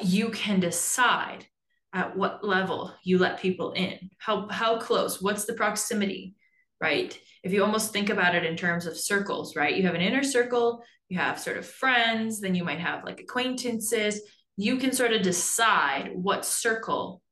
you 0.00 0.30
can 0.30 0.60
decide 0.60 1.46
at 1.92 2.16
what 2.16 2.44
level 2.44 2.94
you 3.02 3.18
let 3.18 3.40
people 3.40 3.72
in. 3.72 4.10
How 4.18 4.48
how 4.48 4.78
close? 4.78 5.22
What's 5.22 5.44
the 5.44 5.54
proximity 5.54 6.34
right? 6.80 7.18
If 7.42 7.52
you 7.52 7.64
almost 7.64 7.92
think 7.92 8.08
about 8.08 8.36
it 8.36 8.44
in 8.44 8.56
terms 8.56 8.86
of 8.86 8.96
circles 8.96 9.56
right? 9.56 9.74
You 9.74 9.84
have 9.84 9.94
an 9.94 10.00
inner 10.00 10.22
circle 10.22 10.84
you 11.08 11.18
have 11.18 11.40
sort 11.40 11.56
of 11.56 11.66
friends 11.66 12.40
then 12.40 12.54
you 12.54 12.64
might 12.64 12.80
have 12.80 13.04
like 13.04 13.20
acquaintances. 13.20 14.20
You 14.56 14.76
can 14.76 14.92
sort 14.92 15.12
of 15.12 15.22
decide 15.22 16.10
what 16.14 16.44
circle 16.44 17.22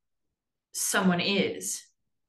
someone 0.73 1.21
is 1.21 1.83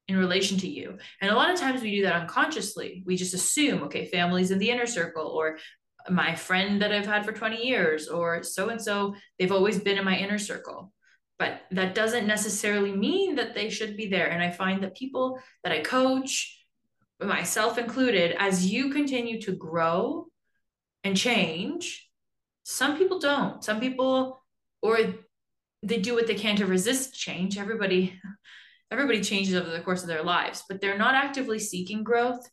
in 0.08 0.16
relation 0.16 0.58
to 0.58 0.68
you. 0.68 0.98
And 1.20 1.30
a 1.30 1.34
lot 1.34 1.50
of 1.50 1.60
times 1.60 1.82
we 1.82 1.96
do 1.96 2.02
that 2.02 2.20
unconsciously. 2.20 3.02
We 3.06 3.16
just 3.16 3.34
assume 3.34 3.82
okay 3.84 4.06
family's 4.06 4.50
in 4.50 4.58
the 4.58 4.70
inner 4.70 4.86
circle 4.86 5.26
or 5.26 5.58
my 6.10 6.34
friend 6.34 6.82
that 6.82 6.92
i've 6.92 7.06
had 7.06 7.24
for 7.24 7.32
20 7.32 7.66
years 7.66 8.08
or 8.08 8.42
so 8.42 8.68
and 8.68 8.80
so 8.80 9.14
they've 9.38 9.52
always 9.52 9.78
been 9.78 9.98
in 9.98 10.04
my 10.04 10.16
inner 10.16 10.38
circle 10.38 10.92
but 11.38 11.62
that 11.70 11.94
doesn't 11.94 12.26
necessarily 12.26 12.92
mean 12.92 13.36
that 13.36 13.54
they 13.54 13.70
should 13.70 13.96
be 13.96 14.08
there. 14.08 14.26
And 14.28 14.42
I 14.42 14.50
find 14.50 14.82
that 14.82 14.96
people 14.96 15.40
that 15.62 15.72
I 15.72 15.80
coach, 15.80 16.64
myself 17.20 17.78
included, 17.78 18.34
as 18.38 18.66
you 18.66 18.90
continue 18.90 19.40
to 19.42 19.52
grow 19.52 20.26
and 21.04 21.16
change, 21.16 22.10
some 22.64 22.98
people 22.98 23.20
don't. 23.20 23.62
Some 23.62 23.78
people, 23.78 24.42
or 24.82 24.98
they 25.82 25.98
do 26.00 26.14
what 26.14 26.26
they 26.26 26.34
can 26.34 26.56
to 26.56 26.66
resist 26.66 27.14
change. 27.14 27.56
Everybody, 27.56 28.20
everybody 28.90 29.20
changes 29.20 29.54
over 29.54 29.70
the 29.70 29.80
course 29.80 30.02
of 30.02 30.08
their 30.08 30.24
lives, 30.24 30.64
but 30.68 30.80
they're 30.80 30.98
not 30.98 31.14
actively 31.14 31.60
seeking 31.60 32.02
growth. 32.02 32.44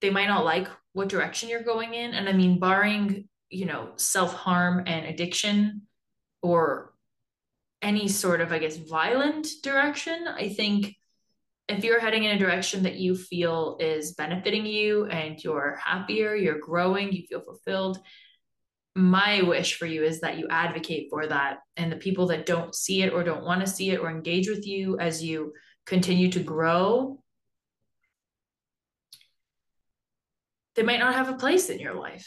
They 0.00 0.10
might 0.10 0.28
not 0.28 0.44
like 0.44 0.68
what 0.92 1.08
direction 1.08 1.48
you're 1.48 1.62
going 1.62 1.94
in. 1.94 2.14
And 2.14 2.28
I 2.28 2.32
mean, 2.32 2.58
barring, 2.58 3.28
you 3.50 3.66
know, 3.66 3.92
self 3.96 4.34
harm 4.34 4.84
and 4.86 5.06
addiction 5.06 5.82
or 6.42 6.92
any 7.82 8.08
sort 8.08 8.40
of, 8.40 8.52
I 8.52 8.58
guess, 8.58 8.76
violent 8.76 9.46
direction. 9.62 10.26
I 10.28 10.48
think 10.48 10.94
if 11.68 11.84
you're 11.84 12.00
heading 12.00 12.24
in 12.24 12.34
a 12.34 12.38
direction 12.38 12.82
that 12.84 12.96
you 12.96 13.14
feel 13.14 13.76
is 13.78 14.14
benefiting 14.14 14.64
you 14.64 15.06
and 15.06 15.42
you're 15.42 15.78
happier, 15.84 16.34
you're 16.34 16.58
growing, 16.58 17.12
you 17.12 17.24
feel 17.28 17.40
fulfilled, 17.40 17.98
my 18.98 19.42
wish 19.42 19.78
for 19.78 19.86
you 19.86 20.02
is 20.02 20.20
that 20.20 20.38
you 20.38 20.48
advocate 20.50 21.08
for 21.10 21.26
that. 21.26 21.58
And 21.76 21.92
the 21.92 21.96
people 21.96 22.26
that 22.28 22.46
don't 22.46 22.74
see 22.74 23.02
it 23.02 23.12
or 23.12 23.22
don't 23.22 23.44
want 23.44 23.60
to 23.60 23.66
see 23.66 23.90
it 23.90 24.00
or 24.00 24.10
engage 24.10 24.48
with 24.48 24.66
you 24.66 24.98
as 24.98 25.22
you 25.22 25.52
continue 25.86 26.30
to 26.32 26.40
grow, 26.40 27.22
they 30.78 30.84
might 30.84 31.00
not 31.00 31.14
have 31.14 31.28
a 31.28 31.36
place 31.36 31.68
in 31.68 31.78
your 31.78 31.94
life. 31.94 32.26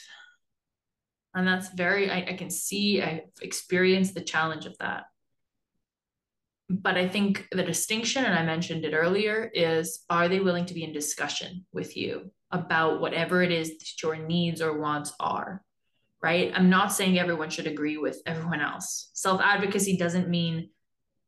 And 1.34 1.48
that's 1.48 1.70
very, 1.70 2.12
I, 2.12 2.17
I 2.17 2.34
can 2.34 2.50
see, 2.50 3.01
I've 3.01 3.22
experienced 3.41 4.13
the 4.13 4.22
challenge 4.22 4.65
of 4.65 4.77
that 4.79 5.05
but 6.72 6.98
I 6.98 7.08
think 7.08 7.48
the 7.51 7.63
distinction, 7.63 8.24
and 8.24 8.34
I 8.34 8.43
mentioned 8.43 8.86
it 8.86 8.93
earlier, 8.93 9.51
is 9.53 10.05
are 10.10 10.29
they 10.29 10.39
willing 10.39 10.65
to 10.67 10.74
be 10.74 10.84
in 10.84 10.93
discussion 10.93 11.65
with 11.74 11.98
you 11.98 12.31
about 12.51 13.01
whatever 13.01 13.41
it 13.41 13.51
is 13.51 13.70
that 13.70 14.01
your 14.01 14.15
needs 14.15 14.62
or 14.62 14.79
wants 14.79 15.13
are? 15.20 15.62
Right. 16.24 16.51
I'm 16.55 16.70
not 16.70 16.93
saying 16.93 17.17
everyone 17.17 17.50
should 17.50 17.65
agree 17.65 17.98
with 17.98 18.22
everyone 18.25 18.62
else. 18.62 19.10
Self 19.13 19.42
advocacy 19.42 19.98
doesn't 19.98 20.29
mean 20.29 20.70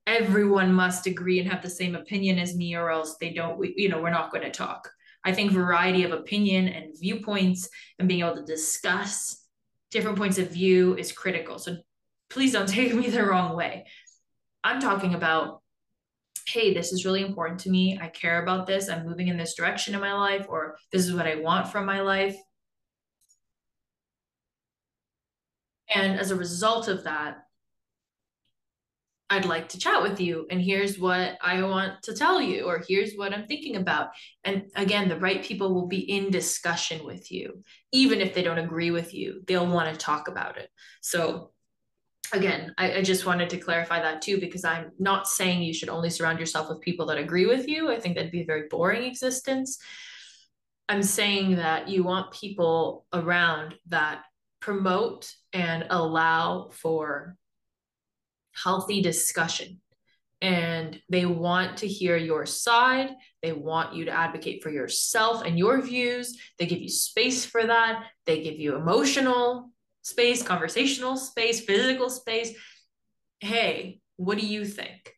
everyone 0.05 0.71
must 0.71 1.07
agree 1.07 1.39
and 1.39 1.49
have 1.49 1.63
the 1.63 1.69
same 1.69 1.95
opinion 1.95 2.38
as 2.38 2.55
me, 2.55 2.75
or 2.75 2.91
else 2.91 3.17
they 3.19 3.33
don't, 3.33 3.57
we, 3.57 3.73
you 3.75 3.89
know, 3.89 4.01
we're 4.01 4.12
not 4.12 4.31
going 4.31 4.43
to 4.43 4.51
talk. 4.51 4.89
I 5.23 5.33
think 5.33 5.51
variety 5.51 6.03
of 6.03 6.12
opinion 6.12 6.67
and 6.67 6.93
viewpoints 6.99 7.69
and 7.97 8.07
being 8.07 8.21
able 8.21 8.36
to 8.36 8.43
discuss 8.43 9.43
different 9.91 10.17
points 10.17 10.38
of 10.38 10.51
view 10.51 10.95
is 10.97 11.12
critical. 11.12 11.59
So 11.59 11.77
please 12.29 12.51
don't 12.51 12.67
take 12.69 12.93
me 12.93 13.09
the 13.09 13.23
wrong 13.23 13.55
way. 13.55 13.86
I'm 14.63 14.79
talking 14.79 15.13
about, 15.13 15.62
hey, 16.47 16.73
this 16.73 16.91
is 16.91 17.05
really 17.05 17.23
important 17.23 17.62
to 17.62 17.69
me. 17.69 17.99
I 18.01 18.07
care 18.07 18.41
about 18.41 18.67
this. 18.67 18.89
I'm 18.89 19.05
moving 19.05 19.27
in 19.27 19.38
this 19.38 19.55
direction 19.55 19.93
in 19.93 20.01
my 20.01 20.13
life, 20.13 20.45
or 20.49 20.77
this 20.91 21.05
is 21.05 21.13
what 21.13 21.27
I 21.27 21.36
want 21.36 21.67
from 21.67 21.86
my 21.86 22.01
life. 22.01 22.36
And 25.93 26.19
as 26.19 26.31
a 26.31 26.36
result 26.36 26.88
of 26.88 27.03
that, 27.03 27.43
I'd 29.34 29.46
like 29.46 29.69
to 29.69 29.80
chat 29.80 30.04
with 30.04 30.19
you. 30.19 30.46
And 30.52 30.62
here's 30.62 31.00
what 31.00 31.39
I 31.41 31.63
want 31.63 32.04
to 32.04 32.15
tell 32.15 32.39
you, 32.39 32.65
or 32.65 32.84
here's 32.88 33.15
what 33.15 33.34
I'm 33.34 33.48
thinking 33.48 33.78
about. 33.78 34.10
And 34.43 34.69
again, 34.76 35.10
the 35.10 35.19
right 35.19 35.43
people 35.43 35.74
will 35.74 35.88
be 35.88 36.00
in 36.00 36.30
discussion 36.30 37.04
with 37.04 37.32
you. 37.32 37.63
Even 37.91 38.22
if 38.22 38.36
they 38.36 38.43
don't 38.43 38.60
agree 38.60 38.91
with 38.91 39.12
you, 39.12 39.41
they'll 39.48 39.65
want 39.65 39.91
to 39.91 39.98
talk 39.98 40.28
about 40.28 40.58
it. 40.58 40.69
So 41.02 41.50
again, 42.32 42.76
I, 42.78 42.98
I, 42.98 43.02
just 43.02 43.26
wanted 43.26 43.50
to 43.50 43.58
clarify 43.58 44.02
that 44.02 44.22
too, 44.22 44.39
because 44.39 44.63
I'm 44.63 44.91
not 45.00 45.28
saying 45.28 45.63
you 45.63 45.74
should 45.74 45.89
only 45.89 46.12
surround 46.12 46.39
yourself 46.39 46.69
with 46.69 46.82
people 46.82 47.08
that 47.08 47.17
agree 47.17 47.48
with 47.48 47.67
you. 47.67 47.91
I 47.91 48.00
think 48.00 48.15
that'd 48.15 48.32
be 48.32 48.41
a 48.41 48.46
very 48.46 48.67
boring 48.69 49.04
existence. 49.04 49.80
I'm 50.88 51.04
saying 51.04 51.56
that 51.56 51.89
you 51.89 52.04
want 52.04 52.34
people 52.34 53.08
around 53.12 53.74
that 53.88 54.22
promote 54.60 55.34
and 55.54 55.86
allow 55.89 56.69
for 56.72 57.36
healthy 58.61 59.01
discussion. 59.01 59.79
And 60.41 60.99
they 61.09 61.25
want 61.25 61.77
to 61.77 61.87
hear 61.87 62.17
your 62.17 62.45
side. 62.45 63.11
They 63.41 63.53
want 63.53 63.95
you 63.95 64.05
to 64.05 64.11
advocate 64.11 64.61
for 64.61 64.69
yourself 64.69 65.43
and 65.45 65.57
your 65.57 65.81
views. 65.81 66.37
They 66.59 66.65
give 66.65 66.81
you 66.81 66.89
space 66.89 67.45
for 67.45 67.65
that. 67.65 68.05
They 68.25 68.43
give 68.43 68.59
you 68.59 68.75
emotional 68.75 69.71
space, 70.01 70.43
conversational 70.43 71.15
space, 71.15 71.61
physical 71.61 72.09
space. 72.09 72.51
Hey, 73.39 74.01
what 74.17 74.37
do 74.37 74.45
you 74.45 74.65
think? 74.65 75.13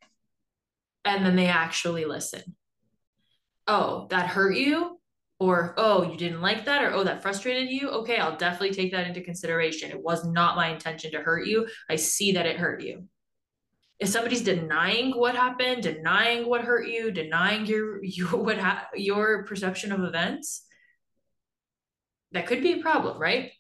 And 1.04 1.26
then 1.26 1.36
they 1.36 1.48
actually 1.48 2.06
listen. 2.06 2.56
Oh, 3.68 4.06
that 4.12 4.28
hurt 4.28 4.56
you? 4.56 5.00
Or, 5.40 5.74
oh, 5.78 6.04
you 6.10 6.18
didn't 6.18 6.42
like 6.42 6.66
that? 6.66 6.84
Or, 6.84 6.94
oh, 6.94 7.04
that 7.04 7.22
frustrated 7.22 7.70
you? 7.70 7.90
Okay, 7.90 8.18
I'll 8.18 8.38
definitely 8.38 8.76
take 8.76 8.92
that 8.92 9.08
into 9.08 9.22
consideration. 9.22 9.90
It 9.90 10.02
was 10.02 10.24
not 10.24 10.56
my 10.56 10.70
intention 10.70 11.12
to 11.12 11.22
hurt 11.22 11.46
you. 11.46 11.68
I 11.90 11.96
see 11.96 12.34
that 12.34 12.46
it 12.46 12.58
hurt 12.58 12.82
you. 12.82 13.06
If 14.00 14.10
somebody's 14.10 14.42
denying 14.44 15.12
what 15.12 15.36
happened, 15.36 15.84
denying 15.84 16.50
what 16.50 16.66
hurt 16.66 16.88
you, 16.88 17.12
denying 17.12 17.66
your 17.66 18.04
your 18.04 18.36
what 18.36 18.58
ha- 18.58 18.90
your 18.96 19.46
perception 19.46 19.92
of 19.92 20.04
events, 20.04 20.66
that 22.32 22.48
could 22.48 22.62
be 22.62 22.74
a 22.74 22.82
problem, 22.82 23.20
right? 23.20 23.52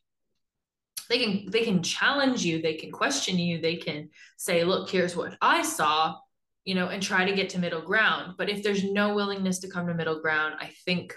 they 1.09 1.19
can 1.19 1.51
they 1.51 1.63
can 1.63 1.83
challenge 1.83 2.43
you 2.43 2.61
they 2.61 2.75
can 2.75 2.91
question 2.91 3.37
you 3.37 3.59
they 3.59 3.75
can 3.75 4.09
say 4.37 4.63
look 4.63 4.89
here's 4.89 5.15
what 5.15 5.37
i 5.41 5.61
saw 5.61 6.15
you 6.63 6.75
know 6.75 6.87
and 6.87 7.01
try 7.01 7.25
to 7.25 7.35
get 7.35 7.49
to 7.49 7.59
middle 7.59 7.81
ground 7.81 8.33
but 8.37 8.49
if 8.49 8.63
there's 8.63 8.83
no 8.83 9.13
willingness 9.13 9.59
to 9.59 9.69
come 9.69 9.87
to 9.87 9.93
middle 9.93 10.21
ground 10.21 10.55
i 10.59 10.71
think 10.85 11.13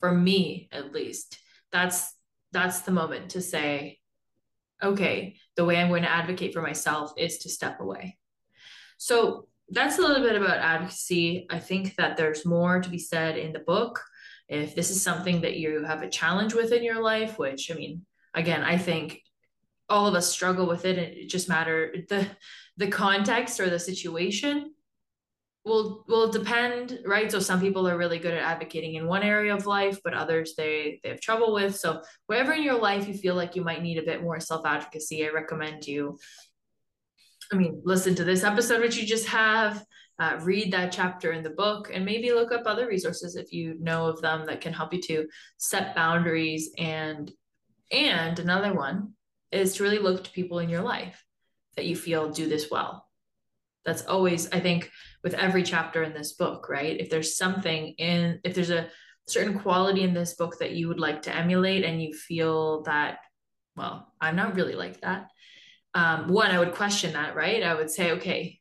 for 0.00 0.12
me 0.12 0.68
at 0.72 0.92
least 0.92 1.38
that's 1.72 2.14
that's 2.52 2.80
the 2.80 2.92
moment 2.92 3.30
to 3.30 3.40
say 3.40 3.98
okay 4.82 5.36
the 5.56 5.64
way 5.64 5.76
i'm 5.76 5.88
going 5.88 6.02
to 6.02 6.10
advocate 6.10 6.52
for 6.52 6.62
myself 6.62 7.12
is 7.16 7.38
to 7.38 7.48
step 7.48 7.80
away 7.80 8.16
so 9.00 9.48
that's 9.70 9.98
a 9.98 10.02
little 10.02 10.22
bit 10.22 10.36
about 10.36 10.58
advocacy. 10.58 11.46
I 11.48 11.58
think 11.58 11.96
that 11.96 12.18
there's 12.18 12.44
more 12.44 12.82
to 12.82 12.90
be 12.90 12.98
said 12.98 13.38
in 13.38 13.54
the 13.54 13.60
book. 13.60 14.02
If 14.46 14.74
this 14.74 14.90
is 14.90 15.00
something 15.00 15.40
that 15.40 15.56
you 15.56 15.84
have 15.84 16.02
a 16.02 16.10
challenge 16.10 16.52
with 16.52 16.72
in 16.72 16.82
your 16.82 17.00
life 17.00 17.38
which 17.38 17.70
i 17.70 17.74
mean 17.74 18.04
again 18.34 18.62
i 18.62 18.76
think 18.76 19.22
all 19.88 20.08
of 20.08 20.14
us 20.14 20.28
struggle 20.28 20.66
with 20.66 20.84
it 20.84 20.98
and 20.98 21.06
it 21.06 21.28
just 21.28 21.48
matter 21.48 21.94
the 22.08 22.26
the 22.76 22.88
context 22.88 23.60
or 23.60 23.70
the 23.70 23.78
situation 23.78 24.74
will 25.64 26.04
will 26.08 26.30
depend 26.30 27.00
right? 27.06 27.30
So 27.30 27.38
some 27.38 27.60
people 27.60 27.86
are 27.86 27.98
really 27.98 28.18
good 28.18 28.34
at 28.34 28.42
advocating 28.42 28.94
in 28.94 29.06
one 29.06 29.22
area 29.22 29.54
of 29.54 29.66
life 29.66 30.00
but 30.02 30.14
others 30.14 30.54
they 30.56 31.00
they 31.02 31.10
have 31.10 31.20
trouble 31.20 31.52
with. 31.52 31.76
So 31.76 32.02
wherever 32.26 32.52
in 32.52 32.62
your 32.62 32.78
life 32.78 33.06
you 33.06 33.14
feel 33.14 33.34
like 33.34 33.56
you 33.56 33.62
might 33.62 33.82
need 33.82 33.98
a 33.98 34.02
bit 34.02 34.22
more 34.22 34.40
self 34.40 34.64
advocacy 34.66 35.26
i 35.26 35.30
recommend 35.30 35.86
you 35.86 36.18
i 37.52 37.56
mean 37.56 37.80
listen 37.84 38.14
to 38.14 38.24
this 38.24 38.44
episode 38.44 38.80
which 38.80 38.96
you 38.96 39.06
just 39.06 39.26
have 39.26 39.84
uh, 40.18 40.38
read 40.42 40.70
that 40.70 40.92
chapter 40.92 41.32
in 41.32 41.42
the 41.42 41.48
book 41.48 41.90
and 41.92 42.04
maybe 42.04 42.30
look 42.30 42.52
up 42.52 42.62
other 42.66 42.86
resources 42.86 43.36
if 43.36 43.52
you 43.52 43.74
know 43.80 44.06
of 44.06 44.20
them 44.20 44.44
that 44.44 44.60
can 44.60 44.72
help 44.72 44.92
you 44.92 45.00
to 45.00 45.26
set 45.56 45.94
boundaries 45.94 46.70
and 46.76 47.32
and 47.90 48.38
another 48.38 48.72
one 48.72 49.14
is 49.50 49.74
to 49.74 49.82
really 49.82 49.98
look 49.98 50.24
to 50.24 50.30
people 50.30 50.60
in 50.60 50.68
your 50.68 50.82
life 50.82 51.24
that 51.76 51.86
you 51.86 51.96
feel 51.96 52.30
do 52.30 52.48
this 52.48 52.70
well. 52.70 53.06
That's 53.84 54.04
always, 54.06 54.50
I 54.52 54.60
think, 54.60 54.90
with 55.24 55.34
every 55.34 55.62
chapter 55.62 56.02
in 56.02 56.12
this 56.12 56.32
book, 56.32 56.68
right? 56.68 57.00
If 57.00 57.10
there's 57.10 57.36
something 57.36 57.94
in, 57.98 58.40
if 58.44 58.54
there's 58.54 58.70
a 58.70 58.88
certain 59.26 59.58
quality 59.58 60.02
in 60.02 60.14
this 60.14 60.34
book 60.34 60.58
that 60.58 60.72
you 60.72 60.88
would 60.88 61.00
like 61.00 61.22
to 61.22 61.34
emulate 61.34 61.84
and 61.84 62.02
you 62.02 62.12
feel 62.12 62.82
that, 62.82 63.18
well, 63.76 64.12
I'm 64.20 64.36
not 64.36 64.54
really 64.54 64.74
like 64.74 65.00
that. 65.00 65.30
Um, 65.94 66.28
one, 66.28 66.50
I 66.50 66.58
would 66.58 66.74
question 66.74 67.12
that, 67.14 67.34
right? 67.34 67.62
I 67.62 67.74
would 67.74 67.90
say, 67.90 68.12
okay, 68.12 68.60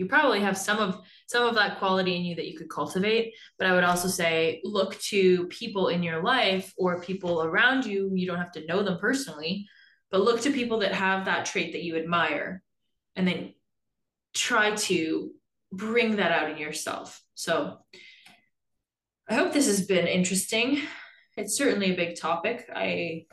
you 0.00 0.06
probably 0.06 0.40
have 0.40 0.56
some 0.56 0.78
of 0.78 1.02
some 1.26 1.46
of 1.46 1.54
that 1.56 1.78
quality 1.78 2.16
in 2.16 2.24
you 2.24 2.34
that 2.34 2.48
you 2.48 2.56
could 2.56 2.70
cultivate 2.70 3.34
but 3.58 3.66
i 3.66 3.74
would 3.74 3.84
also 3.84 4.08
say 4.08 4.62
look 4.64 4.98
to 5.00 5.46
people 5.48 5.88
in 5.88 6.02
your 6.02 6.22
life 6.22 6.72
or 6.78 7.02
people 7.02 7.42
around 7.42 7.84
you. 7.84 8.10
You 8.14 8.26
don't 8.26 8.38
have 8.38 8.52
to 8.52 8.64
know 8.64 8.82
them 8.82 8.98
personally 8.98 9.68
but 10.10 10.22
look 10.22 10.40
to 10.40 10.50
people 10.50 10.78
that 10.78 10.94
have 10.94 11.26
that 11.26 11.44
trait 11.44 11.72
that 11.72 11.84
you 11.84 11.96
admire 11.96 12.62
and 13.14 13.28
then 13.28 13.52
try 14.32 14.74
to 14.74 15.32
bring 15.70 16.16
that 16.16 16.32
out 16.32 16.50
in 16.50 16.56
yourself. 16.56 17.22
So 17.34 17.76
i 19.28 19.34
hope 19.34 19.52
this 19.52 19.66
has 19.66 19.86
been 19.86 20.06
interesting. 20.06 20.80
It's 21.36 21.56
certainly 21.56 21.92
a 21.92 21.96
big 21.96 22.16
topic. 22.16 22.68
I 22.74 23.26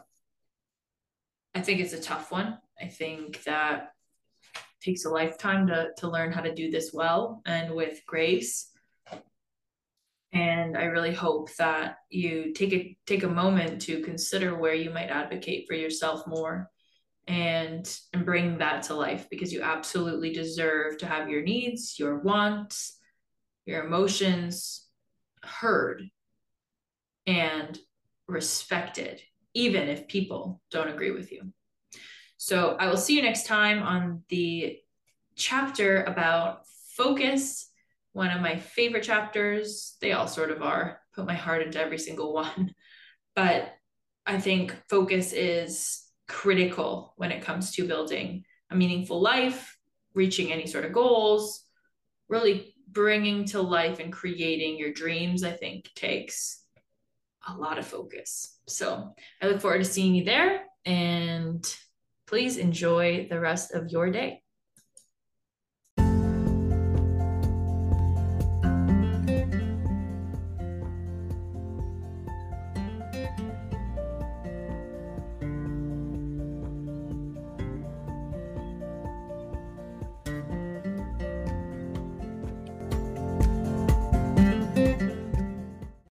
i 1.55 1.61
think 1.61 1.79
it's 1.79 1.93
a 1.93 2.01
tough 2.01 2.29
one 2.29 2.57
i 2.81 2.87
think 2.87 3.43
that 3.43 3.89
takes 4.81 5.05
a 5.05 5.09
lifetime 5.09 5.67
to 5.67 5.89
to 5.97 6.09
learn 6.09 6.31
how 6.31 6.41
to 6.41 6.53
do 6.53 6.71
this 6.71 6.91
well 6.93 7.41
and 7.45 7.73
with 7.73 7.99
grace. 8.05 8.71
And 10.33 10.77
i 10.77 10.83
really 10.83 11.13
hope 11.13 11.53
that 11.55 11.97
you 12.09 12.53
take 12.53 12.73
a 12.73 12.97
take 13.05 13.23
a 13.23 13.27
moment 13.27 13.81
to 13.83 14.01
consider 14.01 14.57
where 14.57 14.73
you 14.73 14.89
might 14.89 15.09
advocate 15.09 15.65
for 15.67 15.73
yourself 15.73 16.27
more 16.27 16.69
and 17.27 17.99
and 18.13 18.25
bring 18.25 18.57
that 18.57 18.83
to 18.83 18.93
life 18.93 19.27
because 19.29 19.51
you 19.51 19.61
absolutely 19.61 20.31
deserve 20.31 20.97
to 20.97 21.05
have 21.05 21.29
your 21.29 21.41
needs 21.41 21.97
your 21.99 22.19
wants 22.19 22.97
your 23.65 23.83
emotions 23.85 24.87
heard 25.43 26.09
and 27.25 27.77
respected 28.27 29.21
even 29.53 29.89
if 29.89 30.07
people 30.07 30.61
don't 30.71 30.89
agree 30.89 31.11
with 31.11 31.31
you 31.31 31.51
so 32.37 32.77
I 32.79 32.87
will 32.87 32.97
see 32.97 33.15
you 33.15 33.21
next 33.21 33.47
time 33.47 33.81
on 33.81 34.23
the 34.29 34.77
chapter 35.35 36.03
about 36.03 36.65
focus, 36.95 37.69
one 38.13 38.29
of 38.29 38.41
my 38.41 38.57
favorite 38.57 39.03
chapters. 39.03 39.97
They 40.01 40.13
all 40.13 40.27
sort 40.27 40.51
of 40.51 40.61
are. 40.61 40.99
Put 41.13 41.25
my 41.25 41.33
heart 41.33 41.63
into 41.63 41.79
every 41.79 41.97
single 41.97 42.33
one. 42.33 42.73
But 43.35 43.73
I 44.25 44.39
think 44.39 44.75
focus 44.89 45.33
is 45.33 46.03
critical 46.27 47.13
when 47.17 47.31
it 47.31 47.41
comes 47.41 47.71
to 47.73 47.87
building 47.87 48.43
a 48.69 48.75
meaningful 48.75 49.21
life, 49.21 49.77
reaching 50.13 50.51
any 50.51 50.67
sort 50.67 50.85
of 50.85 50.93
goals, 50.93 51.63
really 52.27 52.75
bringing 52.87 53.45
to 53.45 53.61
life 53.61 53.99
and 53.99 54.11
creating 54.11 54.77
your 54.77 54.91
dreams, 54.91 55.43
I 55.43 55.51
think 55.51 55.89
takes 55.95 56.63
a 57.47 57.53
lot 57.53 57.77
of 57.77 57.87
focus. 57.87 58.59
So 58.67 59.15
I 59.41 59.47
look 59.47 59.61
forward 59.61 59.79
to 59.79 59.85
seeing 59.85 60.15
you 60.15 60.25
there 60.25 60.63
and 60.85 61.65
Please 62.27 62.57
enjoy 62.57 63.27
the 63.29 63.39
rest 63.39 63.73
of 63.73 63.89
your 63.89 64.11
day. 64.11 64.41